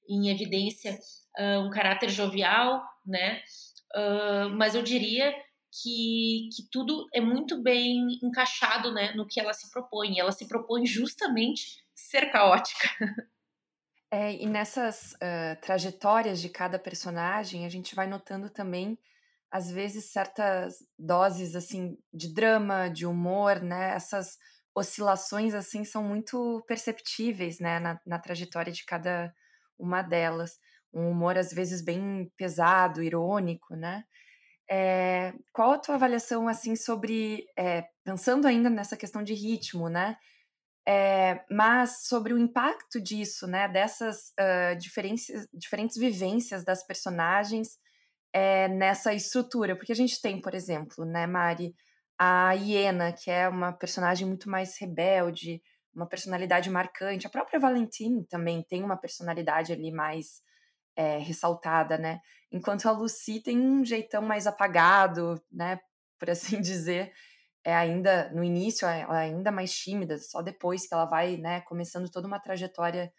em 0.08 0.30
evidência 0.30 0.98
uh, 1.40 1.66
um 1.66 1.72
caráter 1.72 2.10
jovial, 2.10 2.84
né? 3.06 3.42
Uh, 3.96 4.50
mas 4.56 4.76
eu 4.76 4.84
diria 4.84 5.34
que, 5.82 6.50
que 6.56 6.70
tudo 6.72 7.08
é 7.14 7.20
muito 7.20 7.62
bem 7.62 8.20
encaixado 8.24 8.94
né, 8.94 9.14
no 9.14 9.28
que 9.28 9.40
ela 9.40 9.54
se 9.54 9.72
propõe. 9.72 10.20
Ela 10.20 10.32
se 10.32 10.48
propõe 10.48 10.86
justamente 10.86 11.84
ser 11.96 12.32
caótica. 12.32 12.88
É, 14.10 14.34
e 14.42 14.46
nessas 14.48 15.14
uh, 15.16 15.60
trajetórias 15.62 16.40
de 16.40 16.50
cada 16.50 16.80
personagem, 16.80 17.66
a 17.66 17.70
gente 17.70 17.94
vai 17.94 18.08
notando 18.08 18.50
também, 18.50 18.98
às 19.52 19.70
vezes, 19.70 20.12
certas 20.12 20.78
doses 20.98 21.56
assim 21.56 21.98
de 22.14 22.34
drama, 22.34 22.90
de 22.90 23.06
humor, 23.06 23.62
né? 23.62 23.94
Essas 23.96 24.38
oscilações 24.74 25.54
assim 25.54 25.84
são 25.84 26.04
muito 26.04 26.64
perceptíveis, 26.68 27.60
né, 27.60 27.80
na, 27.80 28.00
na 28.06 28.20
trajetória 28.20 28.72
de 28.72 28.86
cada 28.86 29.34
uma 29.78 30.02
delas. 30.04 30.60
Um 30.94 31.10
humor 31.12 31.38
às 31.38 31.52
vezes 31.52 31.84
bem 31.84 32.32
pesado, 32.38 33.04
irônico, 33.04 33.76
né? 33.76 34.04
É, 34.70 35.34
qual 35.54 35.72
a 35.72 35.80
tua 35.80 35.96
avaliação 35.96 36.48
assim 36.48 36.76
sobre 36.76 37.46
é, 37.58 37.86
pensando 38.04 38.48
ainda 38.48 38.70
nessa 38.70 38.98
questão 38.98 39.24
de 39.24 39.34
ritmo, 39.34 39.90
né? 39.90 40.18
É, 40.90 41.44
mas 41.52 42.06
sobre 42.08 42.34
o 42.34 42.38
impacto 42.38 43.02
disso, 43.02 43.46
né, 43.46 43.68
dessas 43.68 44.32
uh, 44.40 44.78
diferentes, 44.78 45.28
diferentes 45.54 45.98
vivências 45.98 46.64
das 46.64 46.82
personagens 46.88 47.78
é, 48.32 48.70
nessa 48.70 49.14
estrutura, 49.14 49.76
porque 49.76 49.92
a 49.92 49.96
gente 49.96 50.22
tem, 50.22 50.40
por 50.40 50.56
exemplo, 50.56 51.04
né, 51.04 51.28
Mari, 51.28 51.76
a 52.18 52.54
Hiena, 52.54 53.12
que 53.12 53.30
é 53.30 53.50
uma 53.50 53.74
personagem 53.74 54.26
muito 54.26 54.50
mais 54.50 54.78
rebelde, 54.80 55.62
uma 55.94 56.08
personalidade 56.08 56.70
marcante. 56.70 57.28
A 57.28 57.30
própria 57.30 57.60
Valentine 57.60 58.26
também 58.26 58.64
tem 58.64 58.82
uma 58.82 58.96
personalidade 58.96 59.74
ali 59.74 59.92
mais 59.92 60.42
é, 60.96 61.18
ressaltada, 61.18 61.98
né? 61.98 62.20
Enquanto 62.52 62.88
a 62.88 62.92
Lucy 62.92 63.42
tem 63.42 63.60
um 63.60 63.84
jeitão 63.84 64.22
mais 64.22 64.48
apagado, 64.48 65.42
né? 65.52 65.80
Por 66.18 66.30
assim 66.30 66.60
dizer, 66.62 67.12
é 67.68 67.76
ainda 67.76 68.32
no 68.34 68.46
início 68.46 68.88
ela 68.88 69.22
é 69.22 69.26
ainda 69.26 69.52
mais 69.52 69.78
tímida, 69.78 70.18
só 70.18 70.42
depois 70.42 70.88
que 70.88 70.94
ela 70.94 71.04
vai, 71.04 71.36
né? 71.36 71.60
Começando 71.62 72.10
toda 72.10 72.26
uma 72.26 72.40
trajetória 72.40 73.12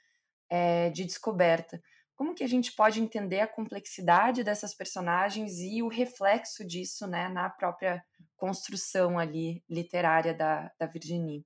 é, 0.49 0.89
de 0.89 1.05
descoberta. 1.05 1.79
Como 2.17 2.35
que 2.35 2.43
a 2.43 2.49
gente 2.49 2.73
pode 2.73 2.99
entender 2.99 3.41
a 3.41 3.47
complexidade 3.47 4.43
dessas 4.43 4.75
personagens 4.75 5.59
e 5.59 5.83
o 5.83 5.89
reflexo 5.89 6.67
disso, 6.67 7.07
né, 7.07 7.29
na 7.29 7.51
própria 7.51 8.03
construção 8.39 9.19
ali 9.19 9.63
literária 9.69 10.33
da, 10.33 10.73
da 10.81 10.87
Virginie? 10.87 11.45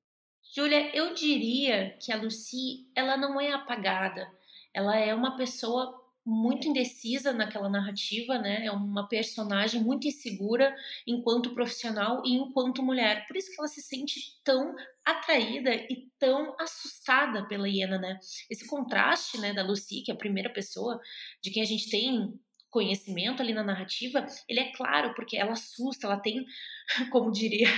Júlia, 0.54 0.94
eu 0.94 1.12
diria 1.12 1.98
que 2.00 2.12
a 2.12 2.16
Lucy, 2.16 2.88
ela 2.94 3.16
não 3.16 3.40
é 3.40 3.52
apagada. 3.52 4.30
Ela 4.72 4.96
é 4.96 5.12
uma 5.12 5.36
pessoa 5.36 6.01
muito 6.24 6.68
indecisa 6.68 7.32
naquela 7.32 7.68
narrativa, 7.68 8.38
né? 8.38 8.66
É 8.66 8.70
uma 8.70 9.08
personagem 9.08 9.82
muito 9.82 10.06
insegura 10.06 10.74
enquanto 11.06 11.54
profissional 11.54 12.22
e 12.24 12.32
enquanto 12.34 12.82
mulher. 12.82 13.26
Por 13.26 13.36
isso 13.36 13.50
que 13.50 13.60
ela 13.60 13.68
se 13.68 13.82
sente 13.82 14.20
tão 14.44 14.74
atraída 15.04 15.74
e 15.74 16.08
tão 16.18 16.54
assustada 16.60 17.46
pela 17.48 17.68
Iena, 17.68 17.98
né? 17.98 18.18
Esse 18.48 18.66
contraste, 18.66 19.38
né, 19.38 19.52
da 19.52 19.64
Lucy, 19.64 20.02
que 20.02 20.12
é 20.12 20.14
a 20.14 20.18
primeira 20.18 20.50
pessoa 20.50 21.00
de 21.42 21.50
quem 21.50 21.62
a 21.62 21.66
gente 21.66 21.90
tem 21.90 22.32
conhecimento 22.70 23.42
ali 23.42 23.52
na 23.52 23.62
narrativa, 23.62 24.24
ele 24.48 24.60
é 24.60 24.72
claro 24.72 25.14
porque 25.14 25.36
ela 25.36 25.52
assusta, 25.52 26.06
ela 26.06 26.18
tem, 26.18 26.44
como 27.12 27.30
diria 27.30 27.68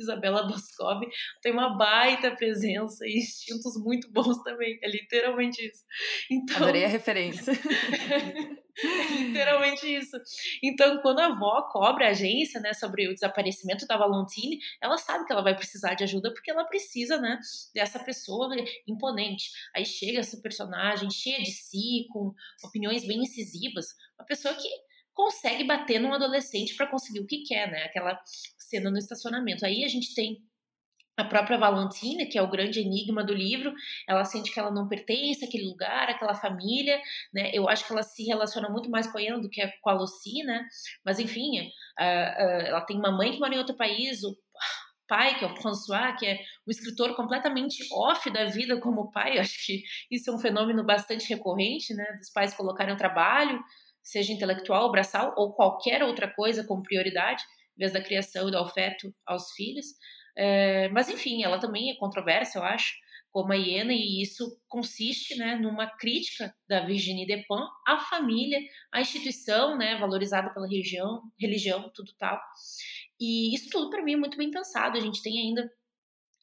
Isabela 0.00 0.46
Boscov 0.46 1.00
tem 1.42 1.52
uma 1.52 1.76
baita 1.76 2.34
presença 2.34 3.06
e 3.06 3.18
instintos 3.18 3.76
muito 3.82 4.10
bons 4.10 4.42
também. 4.42 4.78
É 4.82 4.88
literalmente 4.88 5.64
isso. 5.64 5.84
Então, 6.30 6.56
Adorei 6.56 6.84
a 6.84 6.88
referência. 6.88 7.52
é 7.52 8.58
literalmente 9.18 9.86
isso. 9.86 10.16
Então, 10.62 11.00
quando 11.02 11.20
a 11.20 11.26
avó 11.26 11.62
cobra 11.70 12.06
a 12.06 12.10
agência, 12.10 12.60
né, 12.60 12.72
sobre 12.72 13.08
o 13.08 13.14
desaparecimento 13.14 13.86
da 13.86 13.96
Valentine, 13.96 14.58
ela 14.80 14.96
sabe 14.96 15.26
que 15.26 15.32
ela 15.32 15.42
vai 15.42 15.56
precisar 15.56 15.94
de 15.94 16.04
ajuda 16.04 16.32
porque 16.32 16.50
ela 16.50 16.64
precisa, 16.64 17.20
né, 17.20 17.38
dessa 17.74 17.98
pessoa 17.98 18.54
imponente. 18.86 19.50
Aí 19.74 19.84
chega 19.84 20.20
essa 20.20 20.40
personagem 20.40 21.10
cheia 21.10 21.42
de 21.42 21.50
si, 21.50 22.06
com 22.12 22.32
opiniões 22.64 23.06
bem 23.06 23.18
incisivas, 23.18 23.86
uma 24.18 24.26
pessoa 24.26 24.54
que 24.54 24.68
consegue 25.18 25.64
bater 25.64 25.98
num 25.98 26.14
adolescente 26.14 26.76
para 26.76 26.86
conseguir 26.86 27.18
o 27.18 27.26
que 27.26 27.42
quer, 27.42 27.68
né? 27.68 27.82
Aquela 27.82 28.22
cena 28.56 28.88
no 28.88 28.96
estacionamento. 28.96 29.66
Aí 29.66 29.82
a 29.82 29.88
gente 29.88 30.14
tem 30.14 30.38
a 31.16 31.24
própria 31.24 31.58
Valentina, 31.58 32.24
que 32.24 32.38
é 32.38 32.42
o 32.42 32.48
grande 32.48 32.78
enigma 32.78 33.24
do 33.24 33.34
livro, 33.34 33.74
ela 34.08 34.24
sente 34.24 34.52
que 34.52 34.60
ela 34.60 34.70
não 34.70 34.86
pertence 34.86 35.44
àquele 35.44 35.64
lugar, 35.64 36.08
àquela 36.08 36.36
família, 36.36 37.02
né? 37.34 37.50
Eu 37.52 37.68
acho 37.68 37.84
que 37.84 37.92
ela 37.92 38.04
se 38.04 38.22
relaciona 38.22 38.68
muito 38.68 38.88
mais 38.88 39.10
com 39.10 39.18
a 39.18 39.20
Ana 39.20 39.40
do 39.40 39.50
que 39.50 39.60
com 39.82 39.90
a 39.90 39.94
Lucy, 39.94 40.44
né? 40.44 40.64
Mas 41.04 41.18
enfim, 41.18 41.58
uh, 41.58 41.64
uh, 41.64 42.66
ela 42.68 42.80
tem 42.82 42.96
uma 42.96 43.10
mãe 43.10 43.32
que 43.32 43.40
mora 43.40 43.52
em 43.52 43.58
outro 43.58 43.76
país, 43.76 44.22
o 44.22 44.36
pai, 45.08 45.36
que 45.36 45.44
é 45.44 45.48
o 45.48 45.56
François, 45.56 46.16
que 46.16 46.26
é 46.26 46.38
um 46.64 46.70
escritor 46.70 47.16
completamente 47.16 47.82
off 47.92 48.30
da 48.30 48.44
vida 48.44 48.78
como 48.78 49.10
pai. 49.10 49.38
Eu 49.38 49.40
acho 49.40 49.66
que 49.66 49.82
isso 50.12 50.30
é 50.30 50.32
um 50.32 50.38
fenômeno 50.38 50.84
bastante 50.84 51.28
recorrente, 51.28 51.92
né? 51.92 52.06
Dos 52.20 52.30
pais 52.30 52.54
colocarem 52.54 52.94
o 52.94 52.96
trabalho, 52.96 53.60
seja 54.02 54.32
intelectual, 54.32 54.90
braçal 54.90 55.34
ou 55.36 55.52
qualquer 55.52 56.02
outra 56.02 56.32
coisa 56.32 56.64
como 56.64 56.82
prioridade 56.82 57.42
em 57.76 57.78
vez 57.78 57.92
da 57.92 58.02
criação 58.02 58.48
e 58.48 58.50
do 58.50 58.58
afeto 58.58 59.14
aos 59.26 59.52
filhos. 59.52 59.86
É, 60.36 60.88
mas, 60.88 61.08
enfim, 61.08 61.42
ela 61.42 61.58
também 61.58 61.90
é 61.90 61.96
controversa, 61.96 62.58
eu 62.58 62.64
acho, 62.64 62.94
como 63.30 63.52
a 63.52 63.56
hiena, 63.56 63.92
e 63.92 64.22
isso 64.22 64.60
consiste 64.68 65.36
né, 65.36 65.56
numa 65.56 65.86
crítica 65.86 66.54
da 66.68 66.84
Virginie 66.84 67.26
Despins 67.26 67.68
à 67.86 67.98
família, 67.98 68.58
à 68.92 69.00
instituição, 69.00 69.76
né, 69.76 69.96
valorizada 69.96 70.52
pela 70.52 70.68
religião, 70.68 71.22
religião, 71.40 71.90
tudo 71.94 72.12
tal. 72.18 72.40
E 73.20 73.54
isso 73.54 73.68
tudo, 73.70 73.90
para 73.90 74.02
mim, 74.02 74.14
é 74.14 74.16
muito 74.16 74.36
bem 74.36 74.50
pensado. 74.50 74.96
A 74.96 75.00
gente 75.00 75.22
tem 75.22 75.38
ainda 75.38 75.70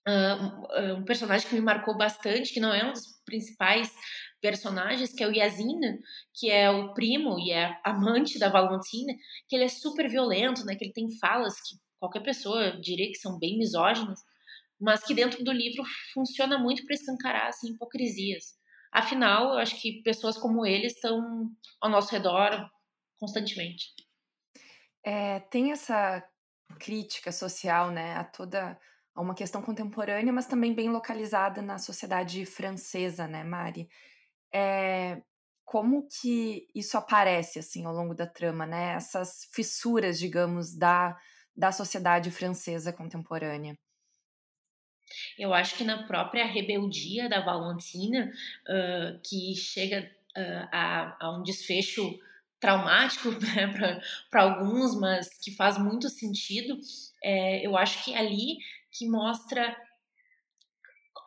Uh, 0.08 0.98
um 0.98 1.04
personagem 1.04 1.50
que 1.50 1.56
me 1.56 1.62
marcou 1.62 1.98
bastante, 1.98 2.54
que 2.54 2.60
não 2.60 2.72
é 2.72 2.86
um 2.86 2.92
dos 2.92 3.20
principais 3.26 3.92
personagens, 4.46 5.12
que 5.12 5.24
é 5.24 5.28
o 5.28 5.34
Yazina, 5.34 5.98
que 6.32 6.52
é 6.52 6.70
o 6.70 6.94
primo 6.94 7.40
e 7.40 7.52
é 7.52 7.80
amante 7.84 8.38
da 8.38 8.48
Valentina, 8.48 9.12
que 9.48 9.56
ele 9.56 9.64
é 9.64 9.68
super 9.68 10.08
violento, 10.08 10.64
né? 10.64 10.75
Que 10.75 10.86
ele 10.86 10.94
tem 10.94 11.10
falas 11.18 11.56
que 11.56 11.75
qualquer 12.00 12.22
pessoa 12.22 12.80
diria 12.80 13.08
que 13.08 13.16
são 13.16 13.40
bem 13.40 13.58
misóginas, 13.58 14.20
mas 14.80 15.04
que 15.04 15.16
dentro 15.16 15.44
do 15.44 15.52
livro 15.52 15.84
funciona 16.14 16.60
muito 16.60 16.86
para 16.86 16.94
escancarar 16.94 17.48
assim, 17.48 17.72
hipocrisias. 17.72 18.54
Afinal, 18.92 19.54
eu 19.54 19.58
acho 19.58 19.82
que 19.82 20.04
pessoas 20.04 20.38
como 20.38 20.64
ele 20.64 20.86
estão 20.86 21.50
ao 21.82 21.90
nosso 21.90 22.12
redor 22.12 22.70
constantemente. 23.20 23.94
É, 25.04 25.40
tem 25.40 25.72
essa 25.72 26.24
crítica 26.80 27.32
social, 27.32 27.90
né, 27.90 28.16
a 28.16 28.24
toda 28.24 28.80
a 29.16 29.22
uma 29.22 29.34
questão 29.34 29.62
contemporânea, 29.62 30.32
mas 30.32 30.46
também 30.46 30.75
bem 30.75 30.90
localizada 30.90 31.64
na 31.64 31.80
sociedade 31.80 32.46
francesa, 32.46 33.28
né, 33.28 33.44
Mari? 33.44 33.90
É, 34.54 35.22
como 35.66 36.08
que 36.08 36.68
isso 36.74 36.98
aparece 36.98 37.60
assim 37.60 37.86
ao 37.86 37.94
longo 37.94 38.14
da 38.14 38.28
trama, 38.28 38.66
né? 38.66 38.94
Essas 38.94 39.50
fissuras, 39.54 40.20
digamos, 40.20 40.75
da, 40.75 41.18
da 41.56 41.72
sociedade 41.72 42.32
francesa 42.32 42.94
contemporânea. 42.94 43.75
Eu 45.38 45.54
acho 45.54 45.75
que 45.75 45.84
na 45.84 46.04
própria 46.08 46.46
rebeldia 46.46 47.30
da 47.30 47.42
Valentina, 47.42 48.32
uh, 48.68 49.20
que 49.24 49.56
chega 49.56 50.10
uh, 50.38 50.70
a, 50.72 51.18
a, 51.20 51.38
um 51.38 51.44
desfecho 51.44 52.18
traumático 52.60 53.30
né, 53.40 54.02
para 54.30 54.44
alguns, 54.44 54.96
mas 55.00 55.30
que 55.40 55.52
faz 55.52 55.78
muito 55.78 56.10
sentido, 56.10 56.78
é, 57.24 57.66
eu 57.66 57.78
acho 57.78 58.04
que 58.04 58.16
ali 58.16 58.58
que 58.92 59.08
mostra 59.10 59.75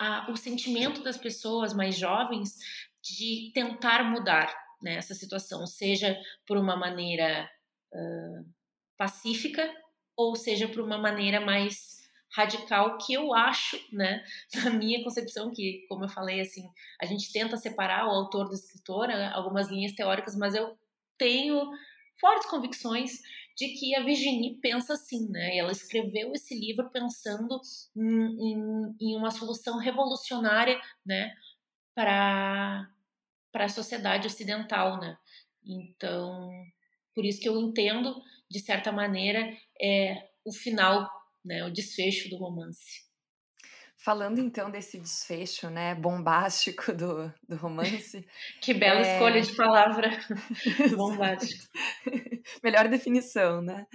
a, 0.01 0.31
o 0.31 0.37
sentimento 0.37 1.03
das 1.03 1.17
pessoas 1.17 1.75
mais 1.75 1.97
jovens 1.99 2.57
de 3.03 3.51
tentar 3.55 4.05
mudar 4.05 4.53
né, 4.83 4.97
essa 4.97 5.15
situação, 5.15 5.67
seja 5.67 6.19
por 6.47 6.57
uma 6.57 6.77
maneira 6.77 7.49
uh, 7.93 8.55
pacífica 8.97 9.69
ou 10.17 10.35
seja 10.35 10.69
por 10.69 10.81
uma 10.81 10.99
maneira 10.99 11.41
mais 11.41 11.99
radical 12.35 12.99
que 12.99 13.15
eu 13.15 13.35
acho, 13.35 13.79
né, 13.93 14.23
na 14.65 14.71
minha 14.71 15.03
concepção 15.03 15.51
que, 15.51 15.87
como 15.89 16.05
eu 16.05 16.09
falei 16.09 16.41
assim, 16.41 16.69
a 17.01 17.07
gente 17.07 17.33
tenta 17.33 17.57
separar 17.57 18.07
o 18.07 18.11
autor 18.11 18.49
da 18.49 18.55
escritora, 18.55 19.31
algumas 19.31 19.71
linhas 19.71 19.93
teóricas, 19.93 20.37
mas 20.37 20.55
eu 20.55 20.77
tenho 21.17 21.71
fortes 22.21 22.49
convicções 22.49 23.21
de 23.57 23.69
que 23.69 23.95
a 23.97 24.05
Virginie 24.05 24.59
pensa 24.61 24.95
assim, 24.95 25.29
né? 25.31 25.57
Ela 25.57 25.73
escreveu 25.73 26.33
esse 26.33 26.55
livro 26.55 26.89
pensando 26.91 27.61
em, 27.97 28.53
em, 28.53 28.97
em 29.01 29.17
uma 29.17 29.33
solução 29.33 29.79
revolucionária, 29.79 30.81
né, 31.05 31.35
para 31.99 33.65
a 33.65 33.69
sociedade 33.69 34.29
ocidental, 34.29 35.01
né? 35.01 35.17
Então, 35.67 36.49
por 37.13 37.25
isso 37.25 37.41
que 37.41 37.49
eu 37.49 37.59
entendo, 37.59 38.15
de 38.49 38.61
certa 38.61 38.93
maneira, 38.93 39.53
é 39.83 40.29
o 40.45 40.53
final, 40.53 41.11
né, 41.45 41.65
o 41.65 41.73
desfecho 41.73 42.31
do 42.31 42.37
romance. 42.37 43.09
Falando 43.97 44.39
então 44.39 44.71
desse 44.71 44.97
desfecho, 45.01 45.69
né, 45.69 45.97
bombástico 45.97 46.93
do, 46.95 47.35
do 47.49 47.57
romance. 47.57 48.25
que 48.63 48.73
bela 48.73 49.01
é... 49.01 49.15
escolha 49.15 49.41
de 49.41 49.57
palavra, 49.57 50.11
bombástico. 50.97 51.65
Melhor 52.63 52.89
definição, 52.89 53.61
né? 53.61 53.87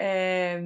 É... 0.00 0.58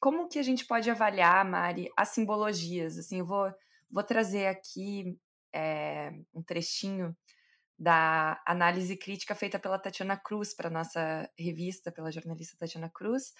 Como 0.00 0.28
que 0.28 0.38
a 0.38 0.44
gente 0.44 0.64
pode 0.64 0.88
avaliar, 0.88 1.44
Mari, 1.44 1.90
as 1.96 2.10
simbologias? 2.10 2.96
Assim, 2.96 3.18
eu 3.18 3.26
vou, 3.26 3.52
vou 3.90 4.04
trazer 4.04 4.46
aqui 4.46 5.18
é, 5.58 6.12
um 6.32 6.42
trechinho 6.42 7.16
da 7.76 8.40
análise 8.46 8.96
crítica 8.96 9.34
feita 9.34 9.58
pela 9.58 9.78
Tatiana 9.78 10.16
Cruz 10.16 10.54
para 10.54 10.70
nossa 10.70 11.28
revista, 11.36 11.90
pela 11.90 12.12
jornalista 12.12 12.56
Tatiana 12.56 12.88
Cruz. 12.88 13.32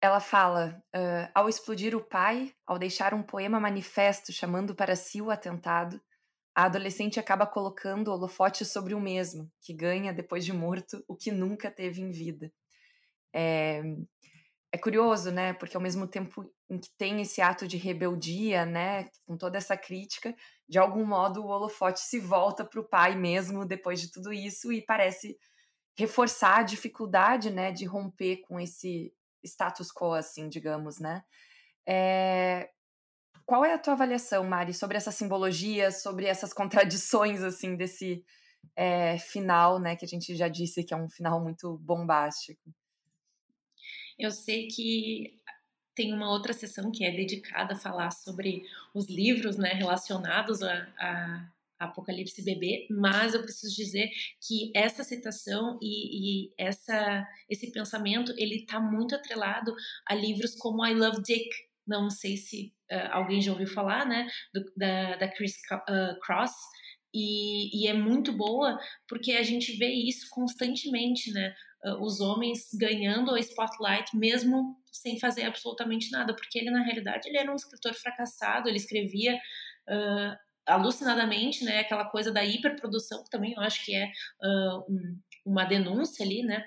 Ela 0.00 0.20
fala: 0.20 0.82
uh, 0.94 1.30
ao 1.34 1.48
explodir 1.48 1.94
o 1.96 2.02
pai, 2.02 2.54
ao 2.66 2.78
deixar 2.78 3.14
um 3.14 3.22
poema 3.22 3.58
manifesto 3.58 4.32
chamando 4.32 4.74
para 4.74 4.96
si 4.96 5.22
o 5.22 5.30
atentado, 5.30 6.00
a 6.54 6.64
adolescente 6.64 7.18
acaba 7.18 7.46
colocando 7.46 8.08
o 8.08 8.12
holofote 8.12 8.64
sobre 8.64 8.94
o 8.94 9.00
mesmo, 9.00 9.50
que 9.62 9.72
ganha, 9.72 10.12
depois 10.12 10.44
de 10.44 10.52
morto, 10.52 11.02
o 11.08 11.16
que 11.16 11.30
nunca 11.30 11.70
teve 11.70 12.02
em 12.02 12.10
vida. 12.10 12.52
É, 13.34 13.82
é 14.72 14.78
curioso, 14.78 15.30
né? 15.30 15.52
Porque 15.52 15.76
ao 15.76 15.82
mesmo 15.82 16.08
tempo 16.08 16.50
em 16.70 16.78
que 16.78 16.88
tem 16.96 17.20
esse 17.20 17.42
ato 17.42 17.68
de 17.68 17.76
rebeldia, 17.76 18.64
né, 18.64 19.10
com 19.26 19.36
toda 19.36 19.58
essa 19.58 19.76
crítica, 19.76 20.34
de 20.66 20.78
algum 20.78 21.04
modo 21.04 21.42
o 21.42 21.48
holofote 21.48 22.00
se 22.00 22.18
volta 22.18 22.64
para 22.64 22.80
o 22.80 22.88
pai 22.88 23.14
mesmo 23.14 23.66
depois 23.66 24.00
de 24.00 24.10
tudo 24.10 24.32
isso 24.32 24.72
e 24.72 24.82
parece 24.82 25.36
reforçar 25.96 26.60
a 26.60 26.62
dificuldade, 26.62 27.50
né, 27.50 27.70
de 27.70 27.84
romper 27.84 28.38
com 28.48 28.58
esse 28.58 29.12
status 29.44 29.92
quo, 29.92 30.14
assim, 30.14 30.48
digamos, 30.48 30.98
né? 30.98 31.22
É... 31.86 32.70
Qual 33.44 33.64
é 33.64 33.74
a 33.74 33.78
tua 33.78 33.94
avaliação, 33.94 34.44
Mari, 34.44 34.72
sobre 34.72 34.96
essa 34.96 35.10
simbologia, 35.12 35.90
sobre 35.90 36.26
essas 36.26 36.52
contradições, 36.54 37.42
assim, 37.42 37.76
desse, 37.76 38.24
é, 38.76 39.18
final, 39.18 39.78
né? 39.78 39.96
Que 39.96 40.04
a 40.04 40.08
gente 40.08 40.34
já 40.36 40.48
disse 40.48 40.84
que 40.84 40.94
é 40.94 40.96
um 40.96 41.08
final 41.08 41.42
muito 41.42 41.78
bombástico. 41.78 42.72
Eu 44.22 44.30
sei 44.30 44.68
que 44.68 45.40
tem 45.94 46.14
uma 46.14 46.30
outra 46.30 46.52
sessão 46.52 46.90
que 46.90 47.04
é 47.04 47.10
dedicada 47.10 47.74
a 47.74 47.78
falar 47.78 48.10
sobre 48.10 48.62
os 48.94 49.08
livros 49.08 49.56
né, 49.56 49.70
relacionados 49.70 50.62
a, 50.62 50.88
a 50.98 51.52
Apocalipse 51.80 52.42
Bebê, 52.42 52.86
mas 52.88 53.34
eu 53.34 53.42
preciso 53.42 53.74
dizer 53.74 54.10
que 54.40 54.70
essa 54.74 55.02
citação 55.02 55.78
e, 55.82 56.46
e 56.46 56.54
essa, 56.56 57.26
esse 57.48 57.72
pensamento 57.72 58.32
ele 58.38 58.56
está 58.60 58.80
muito 58.80 59.14
atrelado 59.14 59.74
a 60.06 60.14
livros 60.14 60.54
como 60.54 60.86
I 60.86 60.94
Love 60.94 61.22
Dick. 61.22 61.50
Não 61.86 62.08
sei 62.08 62.36
se 62.36 62.72
uh, 62.90 63.08
alguém 63.10 63.42
já 63.42 63.50
ouviu 63.50 63.66
falar, 63.66 64.06
né, 64.06 64.28
do, 64.54 64.64
da, 64.76 65.16
da 65.16 65.28
Chris 65.28 65.56
uh, 65.72 66.18
Cross, 66.20 66.52
e, 67.14 67.82
e, 67.82 67.88
é 67.88 67.92
muito 67.92 68.32
boa 68.32 68.78
porque 69.06 69.32
a 69.32 69.42
gente 69.42 69.76
vê 69.76 69.88
isso 69.88 70.28
constantemente, 70.30 71.30
né? 71.30 71.54
Uh, 71.84 72.00
os 72.00 72.20
homens 72.20 72.68
ganhando 72.74 73.32
o 73.32 73.38
spotlight 73.38 74.16
mesmo 74.16 74.76
sem 74.92 75.18
fazer 75.18 75.44
absolutamente 75.44 76.10
nada, 76.10 76.34
porque 76.34 76.58
ele 76.58 76.70
na 76.70 76.82
realidade 76.82 77.28
ele 77.28 77.38
era 77.38 77.50
um 77.50 77.56
escritor 77.56 77.94
fracassado, 77.94 78.68
ele 78.68 78.76
escrevia 78.76 79.34
uh, 79.34 80.36
alucinadamente, 80.66 81.64
né? 81.64 81.80
Aquela 81.80 82.04
coisa 82.04 82.30
da 82.30 82.44
hiperprodução 82.44 83.24
que 83.24 83.30
também 83.30 83.52
eu 83.52 83.62
acho 83.62 83.84
que 83.84 83.94
é 83.94 84.06
uh, 84.06 84.92
um, 84.92 85.18
uma 85.46 85.64
denúncia 85.64 86.24
ali, 86.24 86.42
né? 86.42 86.64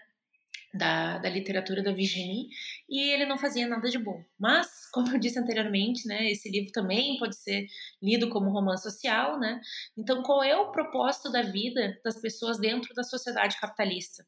Da, 0.74 1.20
da, 1.20 1.30
literatura 1.30 1.82
da 1.82 1.94
Virginie 1.94 2.50
e 2.90 3.10
ele 3.10 3.26
não 3.26 3.38
fazia 3.38 3.66
nada 3.66 3.90
de 3.90 3.98
bom. 3.98 4.22
Mas, 4.38 4.68
como 4.92 5.10
eu 5.10 5.18
disse 5.18 5.40
anteriormente, 5.40 6.06
né, 6.06 6.30
esse 6.30 6.52
livro 6.52 6.70
também 6.74 7.18
pode 7.18 7.38
ser 7.38 7.66
lido 8.04 8.30
como 8.30 8.52
romance 8.52 8.84
social, 8.84 9.40
né? 9.40 9.62
Então, 9.98 10.22
qual 10.22 10.44
é 10.44 10.54
o 10.58 10.74
propósito 10.74 11.32
da 11.32 11.42
vida 11.44 11.98
das 12.04 12.20
pessoas 12.20 12.60
dentro 12.60 12.94
da 12.94 13.04
sociedade 13.04 13.58
capitalista? 13.58 14.26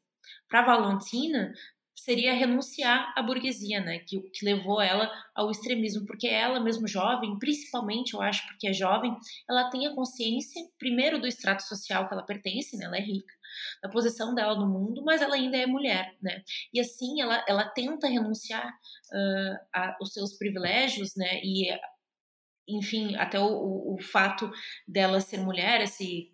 Para 0.48 0.64
Valentina, 0.64 1.52
seria 1.98 2.32
renunciar 2.32 3.12
à 3.16 3.22
burguesia, 3.22 3.80
né, 3.80 3.98
que, 3.98 4.20
que 4.30 4.44
levou 4.44 4.80
ela 4.80 5.10
ao 5.34 5.50
extremismo, 5.50 6.06
porque 6.06 6.28
ela 6.28 6.60
mesmo 6.60 6.86
jovem, 6.86 7.38
principalmente 7.38 8.14
eu 8.14 8.22
acho 8.22 8.46
porque 8.46 8.68
é 8.68 8.72
jovem, 8.72 9.14
ela 9.48 9.68
tem 9.68 9.86
a 9.86 9.94
consciência 9.94 10.62
primeiro 10.78 11.20
do 11.20 11.26
extrato 11.26 11.64
social 11.64 12.06
que 12.06 12.14
ela 12.14 12.22
pertence, 12.22 12.76
né, 12.76 12.86
ela 12.86 12.96
é 12.96 13.00
rica, 13.00 13.34
da 13.82 13.88
posição 13.88 14.34
dela 14.34 14.54
no 14.54 14.68
mundo, 14.68 15.02
mas 15.04 15.20
ela 15.20 15.34
ainda 15.34 15.56
é 15.56 15.66
mulher, 15.66 16.16
né, 16.22 16.42
e 16.72 16.80
assim 16.80 17.20
ela, 17.20 17.44
ela 17.48 17.64
tenta 17.64 18.06
renunciar 18.06 18.68
uh, 18.68 19.96
aos 20.00 20.12
seus 20.12 20.38
privilégios, 20.38 21.14
né, 21.16 21.40
e 21.42 21.68
enfim, 22.68 23.16
até 23.16 23.40
o, 23.40 23.46
o, 23.46 23.94
o 23.94 23.98
fato 23.98 24.50
dela 24.86 25.20
ser 25.20 25.38
mulher, 25.38 25.80
esse 25.80 26.30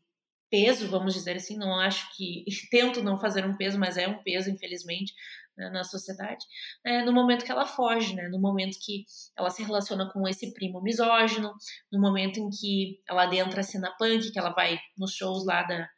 peso, 0.50 0.88
vamos 0.88 1.14
dizer 1.14 1.36
assim, 1.36 1.56
não 1.56 1.78
acho 1.78 2.14
que 2.16 2.44
tento 2.70 3.02
não 3.02 3.18
fazer 3.18 3.44
um 3.44 3.56
peso, 3.56 3.78
mas 3.78 3.96
é 3.96 4.08
um 4.08 4.22
peso, 4.22 4.50
infelizmente, 4.50 5.12
né, 5.56 5.70
na 5.70 5.84
sociedade, 5.84 6.44
é, 6.84 7.04
no 7.04 7.12
momento 7.12 7.44
que 7.44 7.52
ela 7.52 7.66
foge, 7.66 8.14
né, 8.14 8.28
no 8.28 8.40
momento 8.40 8.76
que 8.80 9.04
ela 9.36 9.50
se 9.50 9.62
relaciona 9.62 10.10
com 10.12 10.26
esse 10.26 10.52
primo 10.52 10.82
misógino, 10.82 11.54
no 11.92 12.00
momento 12.00 12.40
em 12.40 12.50
que 12.50 13.00
ela 13.08 13.24
adentra 13.24 13.60
a 13.60 13.64
cena 13.64 13.94
punk, 13.98 14.32
que 14.32 14.38
ela 14.38 14.50
vai 14.50 14.78
nos 14.98 15.14
shows 15.14 15.44
lá 15.46 15.62
da, 15.62 15.88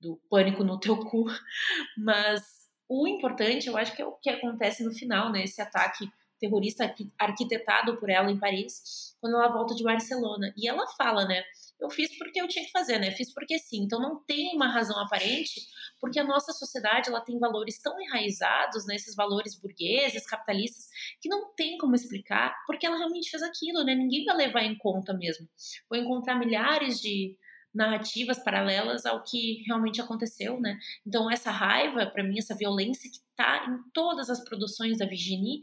do 0.00 0.20
Pânico 0.28 0.62
no 0.62 0.78
Teu 0.78 0.98
Cu, 0.98 1.24
mas 1.96 2.42
o 2.88 3.06
importante, 3.06 3.66
eu 3.66 3.76
acho 3.76 3.94
que 3.94 4.02
é 4.02 4.06
o 4.06 4.12
que 4.12 4.30
acontece 4.30 4.84
no 4.84 4.92
final, 4.92 5.32
né, 5.32 5.44
esse 5.44 5.60
ataque 5.60 6.08
terrorista 6.38 6.94
arquitetado 7.18 7.98
por 7.98 8.08
ela 8.08 8.30
em 8.30 8.38
Paris, 8.38 9.16
quando 9.20 9.36
ela 9.36 9.52
volta 9.52 9.74
de 9.74 9.82
Barcelona. 9.82 10.52
E 10.56 10.68
ela 10.68 10.86
fala, 10.96 11.26
né? 11.26 11.42
Eu 11.80 11.88
fiz 11.90 12.16
porque 12.18 12.40
eu 12.40 12.48
tinha 12.48 12.64
que 12.64 12.72
fazer, 12.72 12.98
né? 12.98 13.10
Fiz 13.12 13.32
porque 13.32 13.58
sim. 13.58 13.82
Então 13.84 14.00
não 14.00 14.22
tem 14.24 14.54
uma 14.54 14.68
razão 14.68 14.98
aparente, 14.98 15.60
porque 16.00 16.18
a 16.18 16.24
nossa 16.24 16.52
sociedade 16.52 17.08
ela 17.08 17.20
tem 17.20 17.38
valores 17.38 17.80
tão 17.80 18.00
enraizados, 18.00 18.86
né? 18.86 18.96
Esses 18.96 19.14
valores 19.14 19.58
burgueses, 19.60 20.26
capitalistas, 20.26 20.88
que 21.20 21.28
não 21.28 21.54
tem 21.54 21.78
como 21.78 21.94
explicar 21.94 22.54
porque 22.66 22.86
ela 22.86 22.96
realmente 22.96 23.30
fez 23.30 23.42
aquilo, 23.42 23.84
né? 23.84 23.94
Ninguém 23.94 24.24
vai 24.24 24.36
levar 24.36 24.62
em 24.64 24.76
conta 24.76 25.14
mesmo. 25.14 25.48
Vou 25.88 25.98
encontrar 25.98 26.34
milhares 26.34 27.00
de 27.00 27.36
narrativas 27.74 28.42
paralelas 28.42 29.06
ao 29.06 29.22
que 29.22 29.62
realmente 29.66 30.00
aconteceu, 30.00 30.60
né? 30.60 30.78
Então 31.06 31.30
essa 31.30 31.50
raiva, 31.50 32.06
para 32.06 32.24
mim, 32.24 32.38
essa 32.38 32.56
violência 32.56 33.10
que 33.10 33.20
tá 33.36 33.66
em 33.68 33.90
todas 33.92 34.28
as 34.28 34.42
produções 34.42 34.98
da 34.98 35.06
Virginie, 35.06 35.60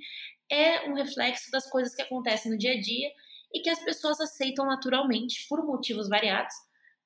é 0.50 0.90
um 0.90 0.94
reflexo 0.94 1.52
das 1.52 1.70
coisas 1.70 1.96
que 1.96 2.02
acontecem 2.02 2.52
no 2.52 2.58
dia 2.58 2.74
a 2.74 2.80
dia 2.80 3.10
e 3.56 3.62
que 3.62 3.70
as 3.70 3.80
pessoas 3.80 4.20
aceitam 4.20 4.66
naturalmente 4.66 5.48
por 5.48 5.66
motivos 5.66 6.10
variados, 6.10 6.54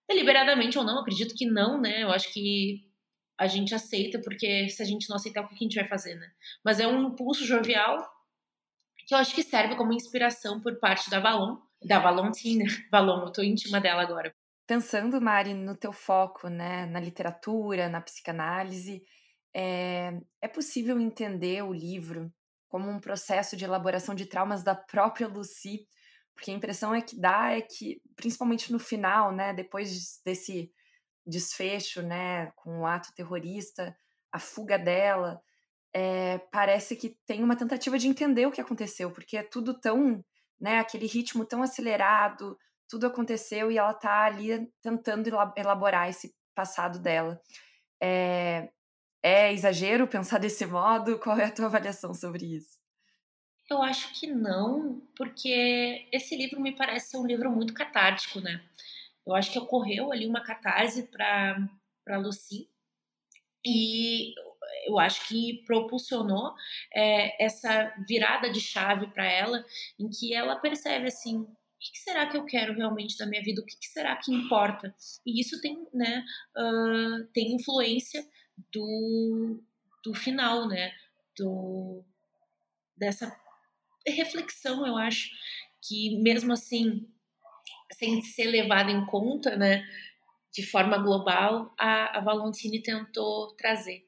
deliberadamente 0.08 0.80
ou 0.80 0.84
não, 0.84 1.00
acredito 1.00 1.36
que 1.36 1.46
não, 1.46 1.80
né? 1.80 2.02
Eu 2.02 2.10
acho 2.10 2.34
que 2.34 2.90
a 3.38 3.46
gente 3.46 3.76
aceita 3.76 4.20
porque 4.20 4.68
se 4.68 4.82
a 4.82 4.86
gente 4.86 5.08
não 5.08 5.16
aceitar, 5.16 5.44
o 5.44 5.48
que 5.48 5.54
a 5.54 5.58
gente 5.58 5.76
vai 5.76 5.88
fazer, 5.88 6.16
né? 6.16 6.28
Mas 6.66 6.80
é 6.80 6.88
um 6.88 7.10
impulso 7.10 7.46
jovial 7.46 7.98
que 9.08 9.14
eu 9.14 9.20
acho 9.20 9.36
que 9.36 9.44
serve 9.44 9.76
como 9.76 9.94
inspiração 9.94 10.60
por 10.60 10.80
parte 10.80 11.10
da 11.10 11.20
Valon, 11.20 11.58
da 11.84 12.00
Valentina. 12.00 12.66
Valon, 12.92 13.26
eu 13.26 13.32
tô 13.32 13.44
íntima 13.44 13.80
dela 13.80 14.02
agora. 14.02 14.34
Pensando, 14.68 15.22
Mari, 15.22 15.54
no 15.54 15.76
teu 15.76 15.94
foco, 15.94 16.48
né, 16.48 16.88
na 16.88 17.00
literatura, 17.00 17.88
na 17.88 18.02
psicanálise, 18.02 19.04
é, 19.56 20.20
é 20.42 20.48
possível 20.48 21.00
entender 21.00 21.64
o 21.64 21.74
livro 21.74 22.32
como 22.68 22.90
um 22.90 23.00
processo 23.00 23.56
de 23.56 23.66
elaboração 23.66 24.14
de 24.14 24.26
traumas 24.26 24.64
da 24.64 24.76
própria 24.76 25.28
Lucy, 25.28 25.88
porque 26.40 26.52
a 26.52 26.54
impressão 26.54 26.96
é 26.96 27.02
que 27.02 27.20
dá 27.20 27.52
é 27.52 27.62
que, 27.62 28.02
principalmente 28.16 28.72
no 28.72 28.80
final, 28.80 29.36
né, 29.36 29.54
depois 29.54 30.22
desse 30.26 30.72
desfecho, 31.28 32.02
né, 32.02 32.52
com 32.56 32.80
o 32.80 32.86
ato 32.86 33.14
terrorista, 33.14 33.94
a 34.32 34.40
fuga 34.40 34.80
dela, 34.80 35.42
é, 35.94 36.38
parece 36.50 36.96
que 36.96 37.18
tem 37.26 37.44
uma 37.44 37.58
tentativa 37.58 38.00
de 38.00 38.08
entender 38.08 38.46
o 38.46 38.52
que 38.52 38.62
aconteceu, 38.62 39.12
porque 39.12 39.36
é 39.36 39.44
tudo 39.44 39.78
tão, 39.78 40.24
né, 40.58 40.80
aquele 40.80 41.08
ritmo 41.08 41.46
tão 41.46 41.62
acelerado, 41.62 42.58
tudo 42.88 43.06
aconteceu 43.06 43.70
e 43.70 43.78
ela 43.78 43.94
tá 43.94 44.24
ali 44.24 44.66
tentando 44.82 45.28
elaborar 45.58 46.08
esse 46.08 46.34
passado 46.56 47.00
dela. 47.00 47.38
É, 48.02 48.70
é 49.22 49.52
exagero 49.52 50.08
pensar 50.08 50.38
desse 50.40 50.66
modo? 50.66 51.20
Qual 51.20 51.38
é 51.38 51.46
a 51.46 51.52
tua 51.52 51.66
avaliação 51.66 52.14
sobre 52.14 52.46
isso? 52.56 52.80
Eu 53.70 53.84
acho 53.84 54.12
que 54.14 54.26
não, 54.26 55.00
porque 55.16 56.08
esse 56.12 56.36
livro 56.36 56.60
me 56.60 56.76
parece 56.76 57.12
ser 57.12 57.18
um 57.18 57.26
livro 57.26 57.52
muito 57.52 57.74
catártico, 57.74 58.40
né? 58.40 58.64
Eu 59.26 59.36
acho 59.36 59.52
que 59.52 59.60
ocorreu 59.60 60.12
ali 60.12 60.26
uma 60.26 60.44
catarse 60.44 61.04
para 61.04 62.18
Lucy 62.18 62.68
e 63.64 64.34
eu 64.88 64.98
acho 64.98 65.28
que 65.28 65.64
propulsionou 65.68 66.56
é, 66.96 67.44
essa 67.44 67.94
virada 68.08 68.50
de 68.52 68.60
chave 68.60 69.08
para 69.08 69.26
ela, 69.26 69.64
em 70.00 70.10
que 70.10 70.34
ela 70.34 70.56
percebe 70.56 71.08
assim 71.08 71.46
o 71.80 71.92
que 71.92 72.00
será 72.00 72.28
que 72.28 72.36
eu 72.36 72.46
quero 72.46 72.74
realmente 72.74 73.18
da 73.18 73.26
minha 73.26 73.42
vida? 73.42 73.62
O 73.62 73.66
que 73.66 73.88
será 73.88 74.16
que 74.18 74.34
importa? 74.34 74.94
E 75.26 75.40
isso 75.40 75.62
tem, 75.62 75.88
né, 75.94 76.26
uh, 76.58 77.26
tem 77.32 77.54
influência 77.54 78.22
do, 78.74 79.64
do 80.04 80.14
final, 80.14 80.68
né? 80.68 80.92
Do, 81.38 82.04
dessa 82.98 83.34
reflexão, 84.12 84.86
eu 84.86 84.98
acho, 84.98 85.30
que 85.82 86.18
mesmo 86.22 86.54
assim, 86.54 87.08
sem 87.94 88.22
ser 88.22 88.46
levada 88.46 88.92
em 88.92 89.06
conta, 89.06 89.56
né? 89.56 89.84
De 90.52 90.66
forma 90.66 90.98
global, 90.98 91.74
a, 91.78 92.18
a 92.18 92.22
Valentine 92.22 92.82
tentou 92.82 93.56
trazer. 93.56 94.08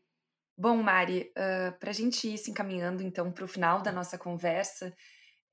Bom, 0.57 0.77
Mari, 0.81 1.31
uh, 1.31 1.77
para 1.79 1.91
a 1.91 1.93
gente 1.93 2.27
ir 2.27 2.37
se 2.37 2.51
encaminhando 2.51 3.01
então 3.01 3.31
para 3.31 3.45
o 3.45 3.47
final 3.47 3.81
da 3.81 3.91
nossa 3.91 4.17
conversa, 4.17 4.95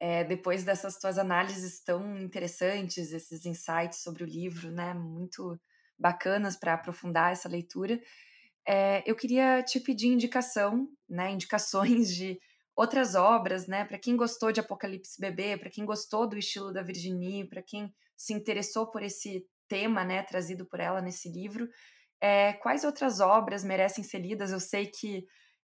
é, 0.01 0.23
depois 0.25 0.65
dessas 0.65 0.99
tuas 0.99 1.19
análises 1.19 1.81
tão 1.81 2.19
interessantes, 2.19 3.13
esses 3.13 3.45
insights 3.45 4.03
sobre 4.03 4.23
o 4.23 4.27
livro, 4.27 4.71
né, 4.71 4.95
muito 4.95 5.59
bacanas 5.99 6.57
para 6.57 6.75
aprofundar 6.75 7.33
essa 7.33 7.49
leitura, 7.49 8.01
é, 8.67 9.03
eu 9.07 9.17
queria 9.17 9.63
te 9.63 9.81
pedir 9.81 10.09
indicação, 10.09 10.89
né, 11.09 11.33
indicações 11.33 12.15
de 12.15 12.39
outras 12.79 13.17
obras, 13.17 13.67
né, 13.67 13.85
para 13.85 13.99
quem 13.99 14.17
gostou 14.17 14.53
de 14.53 14.61
Apocalipse 14.61 15.21
Bebê, 15.21 15.57
para 15.57 15.69
quem 15.69 15.85
gostou 15.85 16.29
do 16.29 16.39
estilo 16.39 16.73
da 16.73 16.81
Virginie, 16.81 17.49
para 17.49 17.61
quem 17.61 17.93
se 18.17 18.33
interessou 18.33 18.87
por 18.89 19.03
esse 19.03 19.45
tema, 19.67 20.05
né, 20.05 20.23
trazido 20.23 20.65
por 20.65 20.79
ela 20.79 21.03
nesse 21.03 21.29
livro, 21.29 21.69
é, 22.21 22.53
quais 22.53 22.85
outras 22.85 23.19
obras 23.19 23.65
merecem 23.65 24.05
ser 24.05 24.21
lidas? 24.21 24.53
Eu 24.53 24.61
sei 24.61 24.87
que 24.87 25.27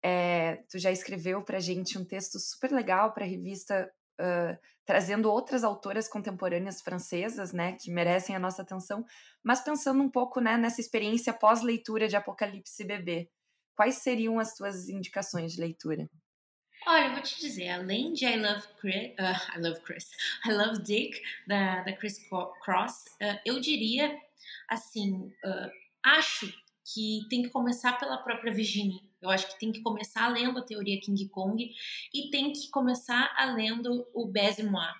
é, 0.03 0.55
tu 0.67 0.79
já 0.79 0.91
escreveu 0.91 1.43
para 1.43 1.59
gente 1.59 1.95
um 1.95 2.03
texto 2.03 2.39
super 2.39 2.71
legal 2.71 3.13
para 3.13 3.23
a 3.23 3.27
revista 3.27 3.87
uh, 4.19 4.57
trazendo 4.83 5.31
outras 5.31 5.63
autoras 5.63 6.07
contemporâneas 6.07 6.81
francesas, 6.81 7.53
né, 7.53 7.73
que 7.73 7.91
merecem 7.91 8.35
a 8.35 8.39
nossa 8.39 8.63
atenção, 8.63 9.05
mas 9.43 9.61
pensando 9.61 10.01
um 10.01 10.09
pouco, 10.09 10.39
né, 10.39 10.57
nessa 10.57 10.81
experiência 10.81 11.31
pós-leitura 11.33 12.07
de 12.07 12.15
Apocalipse 12.15 12.83
Bebê. 12.83 13.29
Quais 13.75 13.95
seriam 13.95 14.39
as 14.39 14.55
tuas 14.55 14.89
indicações 14.89 15.51
de 15.53 15.61
leitura? 15.61 16.09
Olha, 16.87 17.07
eu 17.07 17.13
vou 17.13 17.21
te 17.23 17.39
dizer, 17.39 17.69
além 17.69 18.13
de 18.13 18.25
I 18.25 18.37
Love 18.37 18.67
Chris, 18.79 19.11
uh, 19.19 19.57
I 19.57 19.59
Love 19.59 19.79
Chris, 19.81 20.11
I 20.45 20.51
Love 20.51 20.83
Dick 20.83 21.19
da, 21.47 21.81
da 21.81 21.91
Chris 21.93 22.19
Cross, 22.29 23.05
uh, 23.23 23.39
eu 23.43 23.59
diria 23.59 24.15
assim, 24.69 25.33
uh, 25.43 25.71
acho 26.03 26.47
que 26.93 27.25
tem 27.27 27.41
que 27.41 27.49
começar 27.49 27.97
pela 27.97 28.17
própria 28.17 28.53
Virginie. 28.53 29.01
Eu 29.19 29.31
acho 29.31 29.47
que 29.47 29.59
tem 29.59 29.71
que 29.71 29.81
começar 29.81 30.27
lendo 30.27 30.59
a 30.59 30.63
teoria 30.63 31.01
King 31.01 31.27
Kong 31.29 31.73
e 32.13 32.29
tem 32.29 32.53
que 32.53 32.69
começar 32.69 33.33
lendo 33.55 34.07
o 34.13 34.27
Besimois. 34.27 34.93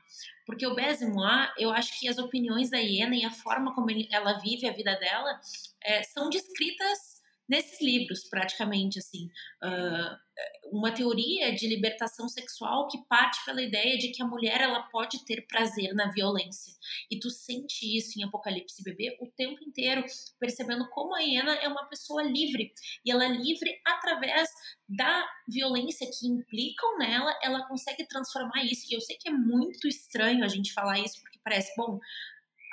Porque 0.47 0.65
o 0.65 0.73
Besimois, 0.73 1.51
eu 1.59 1.69
acho 1.69 1.99
que 1.99 2.07
as 2.07 2.17
opiniões 2.17 2.71
da 2.71 2.79
Iena 2.79 3.15
e 3.15 3.23
a 3.23 3.29
forma 3.29 3.75
como 3.75 3.87
ela 4.09 4.39
vive 4.39 4.67
a 4.67 4.73
vida 4.73 4.95
dela 4.95 5.39
é, 5.83 6.01
são 6.01 6.31
descritas 6.31 7.14
nesses 7.47 7.81
livros, 7.81 8.27
praticamente, 8.29 8.99
assim. 8.99 9.29
Uh, 9.63 10.25
uma 10.71 10.91
teoria 10.91 11.53
de 11.55 11.67
libertação 11.67 12.27
sexual 12.27 12.87
que 12.87 12.97
parte 13.07 13.43
pela 13.45 13.61
ideia 13.61 13.97
de 13.97 14.09
que 14.09 14.21
a 14.21 14.27
mulher 14.27 14.59
ela 14.61 14.83
pode 14.83 15.23
ter 15.23 15.45
prazer 15.47 15.93
na 15.93 16.11
violência. 16.11 16.73
E 17.09 17.19
tu 17.19 17.29
sente 17.29 17.97
isso 17.97 18.19
em 18.19 18.23
Apocalipse 18.23 18.83
Bebê 18.83 19.17
o 19.21 19.27
tempo 19.27 19.63
inteiro, 19.63 20.03
percebendo 20.39 20.89
como 20.89 21.15
a 21.15 21.21
Iena 21.21 21.53
é 21.55 21.67
uma 21.67 21.85
pessoa 21.85 22.23
livre. 22.23 22.73
E 23.05 23.11
ela 23.11 23.25
é 23.25 23.29
livre 23.29 23.79
através 23.85 24.49
da 24.89 25.25
violência 25.47 26.07
que 26.07 26.27
implicam 26.27 26.97
nela, 26.97 27.37
ela 27.41 27.67
consegue 27.67 28.05
transformar 28.07 28.63
isso. 28.65 28.87
E 28.89 28.95
eu 28.95 29.01
sei 29.01 29.17
que 29.17 29.29
é 29.29 29.33
muito 29.33 29.87
estranho 29.87 30.43
a 30.43 30.47
gente 30.47 30.73
falar 30.73 30.99
isso, 30.99 31.21
porque 31.21 31.39
parece, 31.43 31.73
bom, 31.77 31.99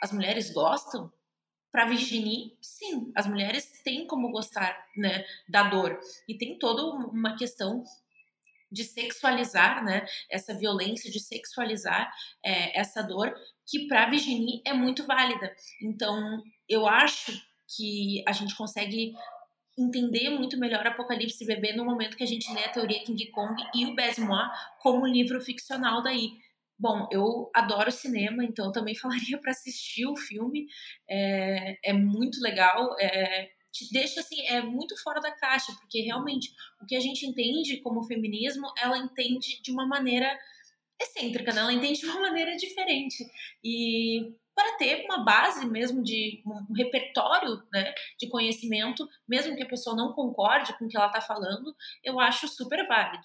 as 0.02 0.12
mulheres 0.12 0.52
gostam 0.52 1.12
para 1.72 1.86
Virginie, 1.86 2.54
sim, 2.60 3.10
as 3.16 3.26
mulheres 3.26 3.80
têm 3.82 4.06
como 4.06 4.30
gostar 4.30 4.86
né, 4.94 5.24
da 5.48 5.62
dor. 5.64 5.98
E 6.28 6.36
tem 6.36 6.58
toda 6.58 6.84
uma 6.84 7.34
questão 7.34 7.82
de 8.70 8.84
sexualizar 8.84 9.82
né, 9.82 10.06
essa 10.30 10.54
violência, 10.54 11.10
de 11.10 11.18
sexualizar 11.18 12.12
é, 12.44 12.78
essa 12.78 13.02
dor, 13.02 13.34
que 13.66 13.88
para 13.88 14.08
Virginie 14.08 14.60
é 14.66 14.74
muito 14.74 15.06
válida. 15.06 15.54
Então, 15.82 16.42
eu 16.68 16.86
acho 16.86 17.32
que 17.76 18.22
a 18.28 18.32
gente 18.32 18.54
consegue 18.54 19.14
entender 19.78 20.28
muito 20.30 20.58
melhor 20.58 20.86
Apocalipse 20.86 21.46
Bebê 21.46 21.72
no 21.72 21.84
momento 21.84 22.16
que 22.16 22.22
a 22.22 22.26
gente 22.26 22.52
lê 22.52 22.64
a 22.64 22.68
teoria 22.68 23.02
King 23.02 23.26
Kong 23.30 23.62
e 23.74 23.86
o 23.86 23.94
Besmois 23.94 24.50
como 24.78 25.06
livro 25.06 25.40
ficcional 25.40 26.02
daí. 26.02 26.32
Bom, 26.82 27.06
eu 27.12 27.48
adoro 27.54 27.92
cinema, 27.92 28.44
então 28.44 28.72
também 28.72 28.92
falaria 28.98 29.38
para 29.40 29.52
assistir 29.52 30.04
o 30.04 30.16
filme. 30.16 30.66
É, 31.08 31.90
é 31.90 31.92
muito 31.92 32.40
legal. 32.40 32.96
É, 32.98 33.48
te 33.70 33.88
deixa 33.92 34.18
assim, 34.18 34.44
é 34.48 34.60
muito 34.60 35.00
fora 35.00 35.20
da 35.20 35.30
caixa, 35.30 35.72
porque 35.80 36.00
realmente 36.00 36.50
o 36.82 36.86
que 36.86 36.96
a 36.96 37.00
gente 37.00 37.24
entende 37.24 37.80
como 37.82 38.02
feminismo, 38.02 38.66
ela 38.76 38.98
entende 38.98 39.62
de 39.62 39.70
uma 39.70 39.86
maneira 39.86 40.36
excêntrica, 41.00 41.52
né? 41.52 41.60
Ela 41.60 41.72
entende 41.72 42.00
de 42.00 42.06
uma 42.06 42.18
maneira 42.28 42.56
diferente. 42.56 43.24
E 43.62 44.34
para 44.52 44.76
ter 44.76 45.04
uma 45.04 45.24
base 45.24 45.64
mesmo 45.64 46.02
de 46.02 46.42
um 46.44 46.74
repertório 46.74 47.62
né, 47.72 47.94
de 48.18 48.28
conhecimento, 48.28 49.08
mesmo 49.28 49.54
que 49.54 49.62
a 49.62 49.68
pessoa 49.68 49.94
não 49.94 50.12
concorde 50.14 50.76
com 50.76 50.86
o 50.86 50.88
que 50.88 50.96
ela 50.96 51.06
está 51.06 51.20
falando, 51.20 51.72
eu 52.02 52.18
acho 52.18 52.48
super 52.48 52.86
válido. 52.88 53.24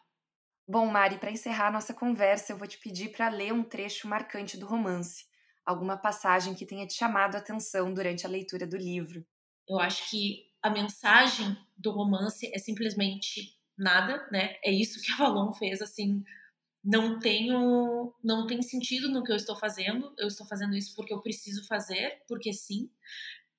Bom, 0.67 0.85
Mari, 0.87 1.17
para 1.17 1.31
encerrar 1.31 1.71
nossa 1.71 1.93
conversa, 1.93 2.51
eu 2.51 2.57
vou 2.57 2.67
te 2.67 2.77
pedir 2.77 3.09
para 3.11 3.29
ler 3.29 3.53
um 3.53 3.63
trecho 3.63 4.07
marcante 4.07 4.57
do 4.57 4.65
romance, 4.65 5.25
alguma 5.65 5.95
passagem 5.97 6.53
que 6.53 6.65
tenha 6.65 6.85
te 6.85 6.93
chamado 6.93 7.35
a 7.35 7.39
atenção 7.39 7.93
durante 7.93 8.25
a 8.25 8.29
leitura 8.29 8.67
do 8.67 8.75
livro. 8.75 9.25
Eu 9.67 9.79
acho 9.79 10.09
que 10.09 10.45
a 10.61 10.69
mensagem 10.69 11.55
do 11.77 11.91
romance 11.91 12.51
é 12.53 12.59
simplesmente 12.59 13.55
nada, 13.77 14.27
né? 14.31 14.55
É 14.63 14.71
isso 14.71 15.01
que 15.01 15.11
a 15.11 15.15
Valon 15.17 15.53
fez, 15.53 15.81
assim, 15.81 16.21
não 16.83 17.19
tenho, 17.19 18.13
não 18.23 18.47
tem 18.47 18.61
sentido 18.61 19.09
no 19.09 19.23
que 19.23 19.31
eu 19.31 19.37
estou 19.37 19.55
fazendo. 19.57 20.13
Eu 20.17 20.27
estou 20.27 20.47
fazendo 20.47 20.75
isso 20.75 20.95
porque 20.95 21.13
eu 21.13 21.21
preciso 21.21 21.65
fazer, 21.67 22.23
porque 22.27 22.53
sim. 22.53 22.89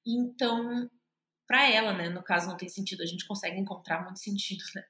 Então, 0.07 0.91
para 1.49 1.67
ela, 1.67 1.95
né? 1.95 2.11
No 2.11 2.23
caso, 2.23 2.47
não 2.47 2.59
tem 2.59 2.69
sentido, 2.69 3.03
a 3.03 3.07
gente 3.07 3.27
consegue 3.27 3.59
encontrar 3.59 4.05
muito 4.05 4.19
sentido, 4.19 4.63
né? 4.75 4.83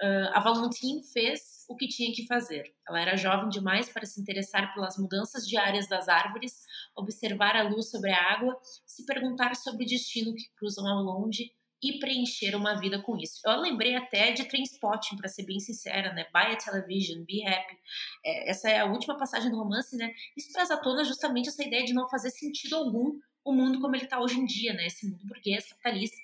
Uh, 0.00 0.30
a 0.32 0.40
Valentine 0.40 1.02
fez 1.12 1.66
o 1.68 1.74
que 1.74 1.88
tinha 1.88 2.14
que 2.14 2.24
fazer. 2.26 2.72
Ela 2.88 3.00
era 3.00 3.16
jovem 3.16 3.48
demais 3.48 3.88
para 3.88 4.06
se 4.06 4.20
interessar 4.20 4.72
pelas 4.72 4.96
mudanças 4.96 5.46
diárias 5.46 5.88
das 5.88 6.08
árvores, 6.08 6.64
observar 6.96 7.56
a 7.56 7.68
luz 7.68 7.90
sobre 7.90 8.12
a 8.12 8.32
água, 8.32 8.56
se 8.86 9.04
perguntar 9.04 9.56
sobre 9.56 9.84
o 9.84 9.88
destino 9.88 10.32
que 10.32 10.44
cruzam 10.56 10.86
ao 10.86 11.02
longe 11.02 11.50
e 11.82 11.98
preencher 11.98 12.54
uma 12.54 12.78
vida 12.78 13.02
com 13.02 13.18
isso. 13.18 13.40
Eu 13.44 13.60
lembrei 13.60 13.96
até 13.96 14.30
de 14.32 14.44
Trainspotting, 14.44 15.16
para 15.16 15.28
ser 15.28 15.44
bem 15.44 15.58
sincera, 15.58 16.14
né? 16.14 16.26
Buy 16.32 16.52
a 16.52 16.56
television, 16.56 17.24
be 17.24 17.46
happy. 17.46 17.76
É, 18.24 18.50
essa 18.50 18.70
é 18.70 18.78
a 18.78 18.86
última 18.86 19.18
passagem 19.18 19.50
do 19.50 19.58
romance, 19.58 19.96
né? 19.96 20.14
Isso 20.36 20.52
traz 20.52 20.70
à 20.70 20.76
tona 20.76 21.04
justamente 21.04 21.48
essa 21.48 21.62
ideia 21.62 21.84
de 21.84 21.92
não 21.92 22.08
fazer 22.08 22.30
sentido 22.30 22.76
algum 22.76 23.18
o 23.44 23.52
mundo 23.52 23.80
como 23.80 23.94
ele 23.94 24.04
está 24.04 24.20
hoje 24.20 24.38
em 24.40 24.46
dia, 24.46 24.72
né? 24.72 24.86
Esse 24.86 25.06
mundo 25.06 25.26
burguês, 25.26 25.68
capitalista, 25.68 26.16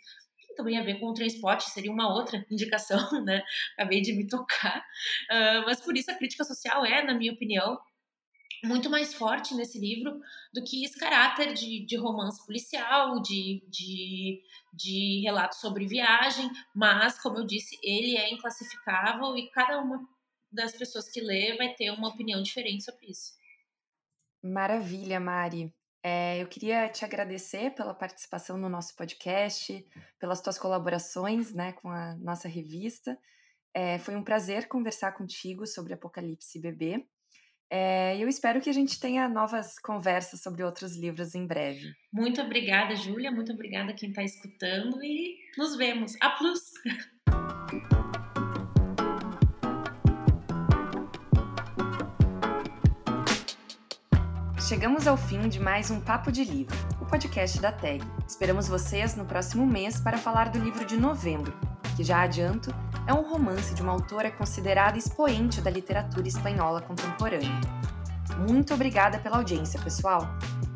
também 0.56 0.78
a 0.78 0.82
ver 0.82 0.98
com 0.98 1.06
o 1.06 1.14
transporte, 1.14 1.70
seria 1.70 1.92
uma 1.92 2.12
outra 2.12 2.44
indicação, 2.50 3.24
né? 3.24 3.42
Acabei 3.74 4.00
de 4.00 4.12
me 4.12 4.26
tocar. 4.26 4.80
Uh, 5.30 5.64
mas 5.66 5.80
por 5.80 5.96
isso 5.96 6.10
a 6.10 6.14
crítica 6.14 6.44
social 6.44 6.84
é, 6.84 7.02
na 7.02 7.14
minha 7.14 7.32
opinião, 7.32 7.78
muito 8.64 8.90
mais 8.90 9.14
forte 9.14 9.54
nesse 9.54 9.78
livro 9.78 10.20
do 10.52 10.62
que 10.62 10.84
esse 10.84 10.98
caráter 10.98 11.54
de, 11.54 11.84
de 11.84 11.96
romance 11.96 12.44
policial, 12.44 13.20
de, 13.20 13.64
de, 13.68 14.42
de 14.72 15.22
relato 15.22 15.56
sobre 15.56 15.86
viagem, 15.86 16.50
mas, 16.74 17.20
como 17.20 17.38
eu 17.38 17.46
disse, 17.46 17.78
ele 17.82 18.16
é 18.16 18.30
inclassificável 18.30 19.36
e 19.36 19.50
cada 19.50 19.80
uma 19.80 20.06
das 20.52 20.76
pessoas 20.76 21.08
que 21.10 21.20
lê 21.20 21.56
vai 21.56 21.72
ter 21.74 21.90
uma 21.90 22.08
opinião 22.08 22.42
diferente 22.42 22.84
sobre 22.84 23.06
isso. 23.06 23.32
Maravilha, 24.42 25.20
Mari. 25.20 25.72
É, 26.02 26.42
eu 26.42 26.46
queria 26.46 26.88
te 26.88 27.04
agradecer 27.04 27.74
pela 27.74 27.94
participação 27.94 28.56
no 28.56 28.68
nosso 28.68 28.96
podcast, 28.96 29.86
pelas 30.18 30.40
tuas 30.40 30.58
colaborações 30.58 31.52
né, 31.52 31.72
com 31.72 31.90
a 31.90 32.14
nossa 32.16 32.48
revista. 32.48 33.18
É, 33.74 33.98
foi 33.98 34.16
um 34.16 34.24
prazer 34.24 34.66
conversar 34.66 35.12
contigo 35.12 35.66
sobre 35.66 35.92
Apocalipse 35.92 36.58
Bebê. 36.58 37.04
É, 37.72 38.16
eu 38.18 38.28
espero 38.28 38.60
que 38.60 38.68
a 38.68 38.72
gente 38.72 38.98
tenha 38.98 39.28
novas 39.28 39.78
conversas 39.78 40.42
sobre 40.42 40.64
outros 40.64 40.96
livros 40.96 41.36
em 41.36 41.46
breve. 41.46 41.94
Muito 42.12 42.40
obrigada, 42.42 42.96
Júlia. 42.96 43.30
Muito 43.30 43.52
obrigada 43.52 43.92
quem 43.92 44.08
está 44.08 44.24
escutando 44.24 45.02
e 45.04 45.36
nos 45.56 45.76
vemos. 45.76 46.16
A 46.20 46.30
plus! 46.30 46.72
Chegamos 54.70 55.08
ao 55.08 55.16
fim 55.16 55.48
de 55.48 55.58
mais 55.58 55.90
um 55.90 56.00
Papo 56.00 56.30
de 56.30 56.44
Livro, 56.44 56.76
o 57.00 57.04
podcast 57.04 57.60
da 57.60 57.72
TAG. 57.72 58.04
Esperamos 58.24 58.68
vocês 58.68 59.16
no 59.16 59.24
próximo 59.24 59.66
mês 59.66 59.98
para 59.98 60.16
falar 60.16 60.48
do 60.48 60.60
livro 60.60 60.86
de 60.86 60.96
novembro, 60.96 61.52
que 61.96 62.04
já 62.04 62.22
adianto 62.22 62.72
é 63.04 63.12
um 63.12 63.28
romance 63.28 63.74
de 63.74 63.82
uma 63.82 63.90
autora 63.90 64.30
considerada 64.30 64.96
expoente 64.96 65.60
da 65.60 65.68
literatura 65.68 66.28
espanhola 66.28 66.80
contemporânea. 66.80 67.60
Muito 68.48 68.72
obrigada 68.72 69.18
pela 69.18 69.38
audiência, 69.38 69.80
pessoal! 69.80 70.28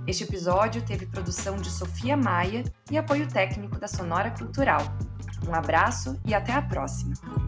Este 0.09 0.25
episódio 0.25 0.83
teve 0.83 1.07
produção 1.07 1.55
de 1.55 1.71
Sofia 1.71 2.17
Maia 2.17 2.65
e 2.91 2.99
apoio 2.99 3.29
técnico 3.29 3.79
da 3.79 3.87
Sonora 3.87 4.33
Cultural. 4.33 4.83
Um 5.49 5.55
abraço 5.55 6.19
e 6.27 6.35
até 6.35 6.53
a 6.53 6.63
próxima! 6.63 7.44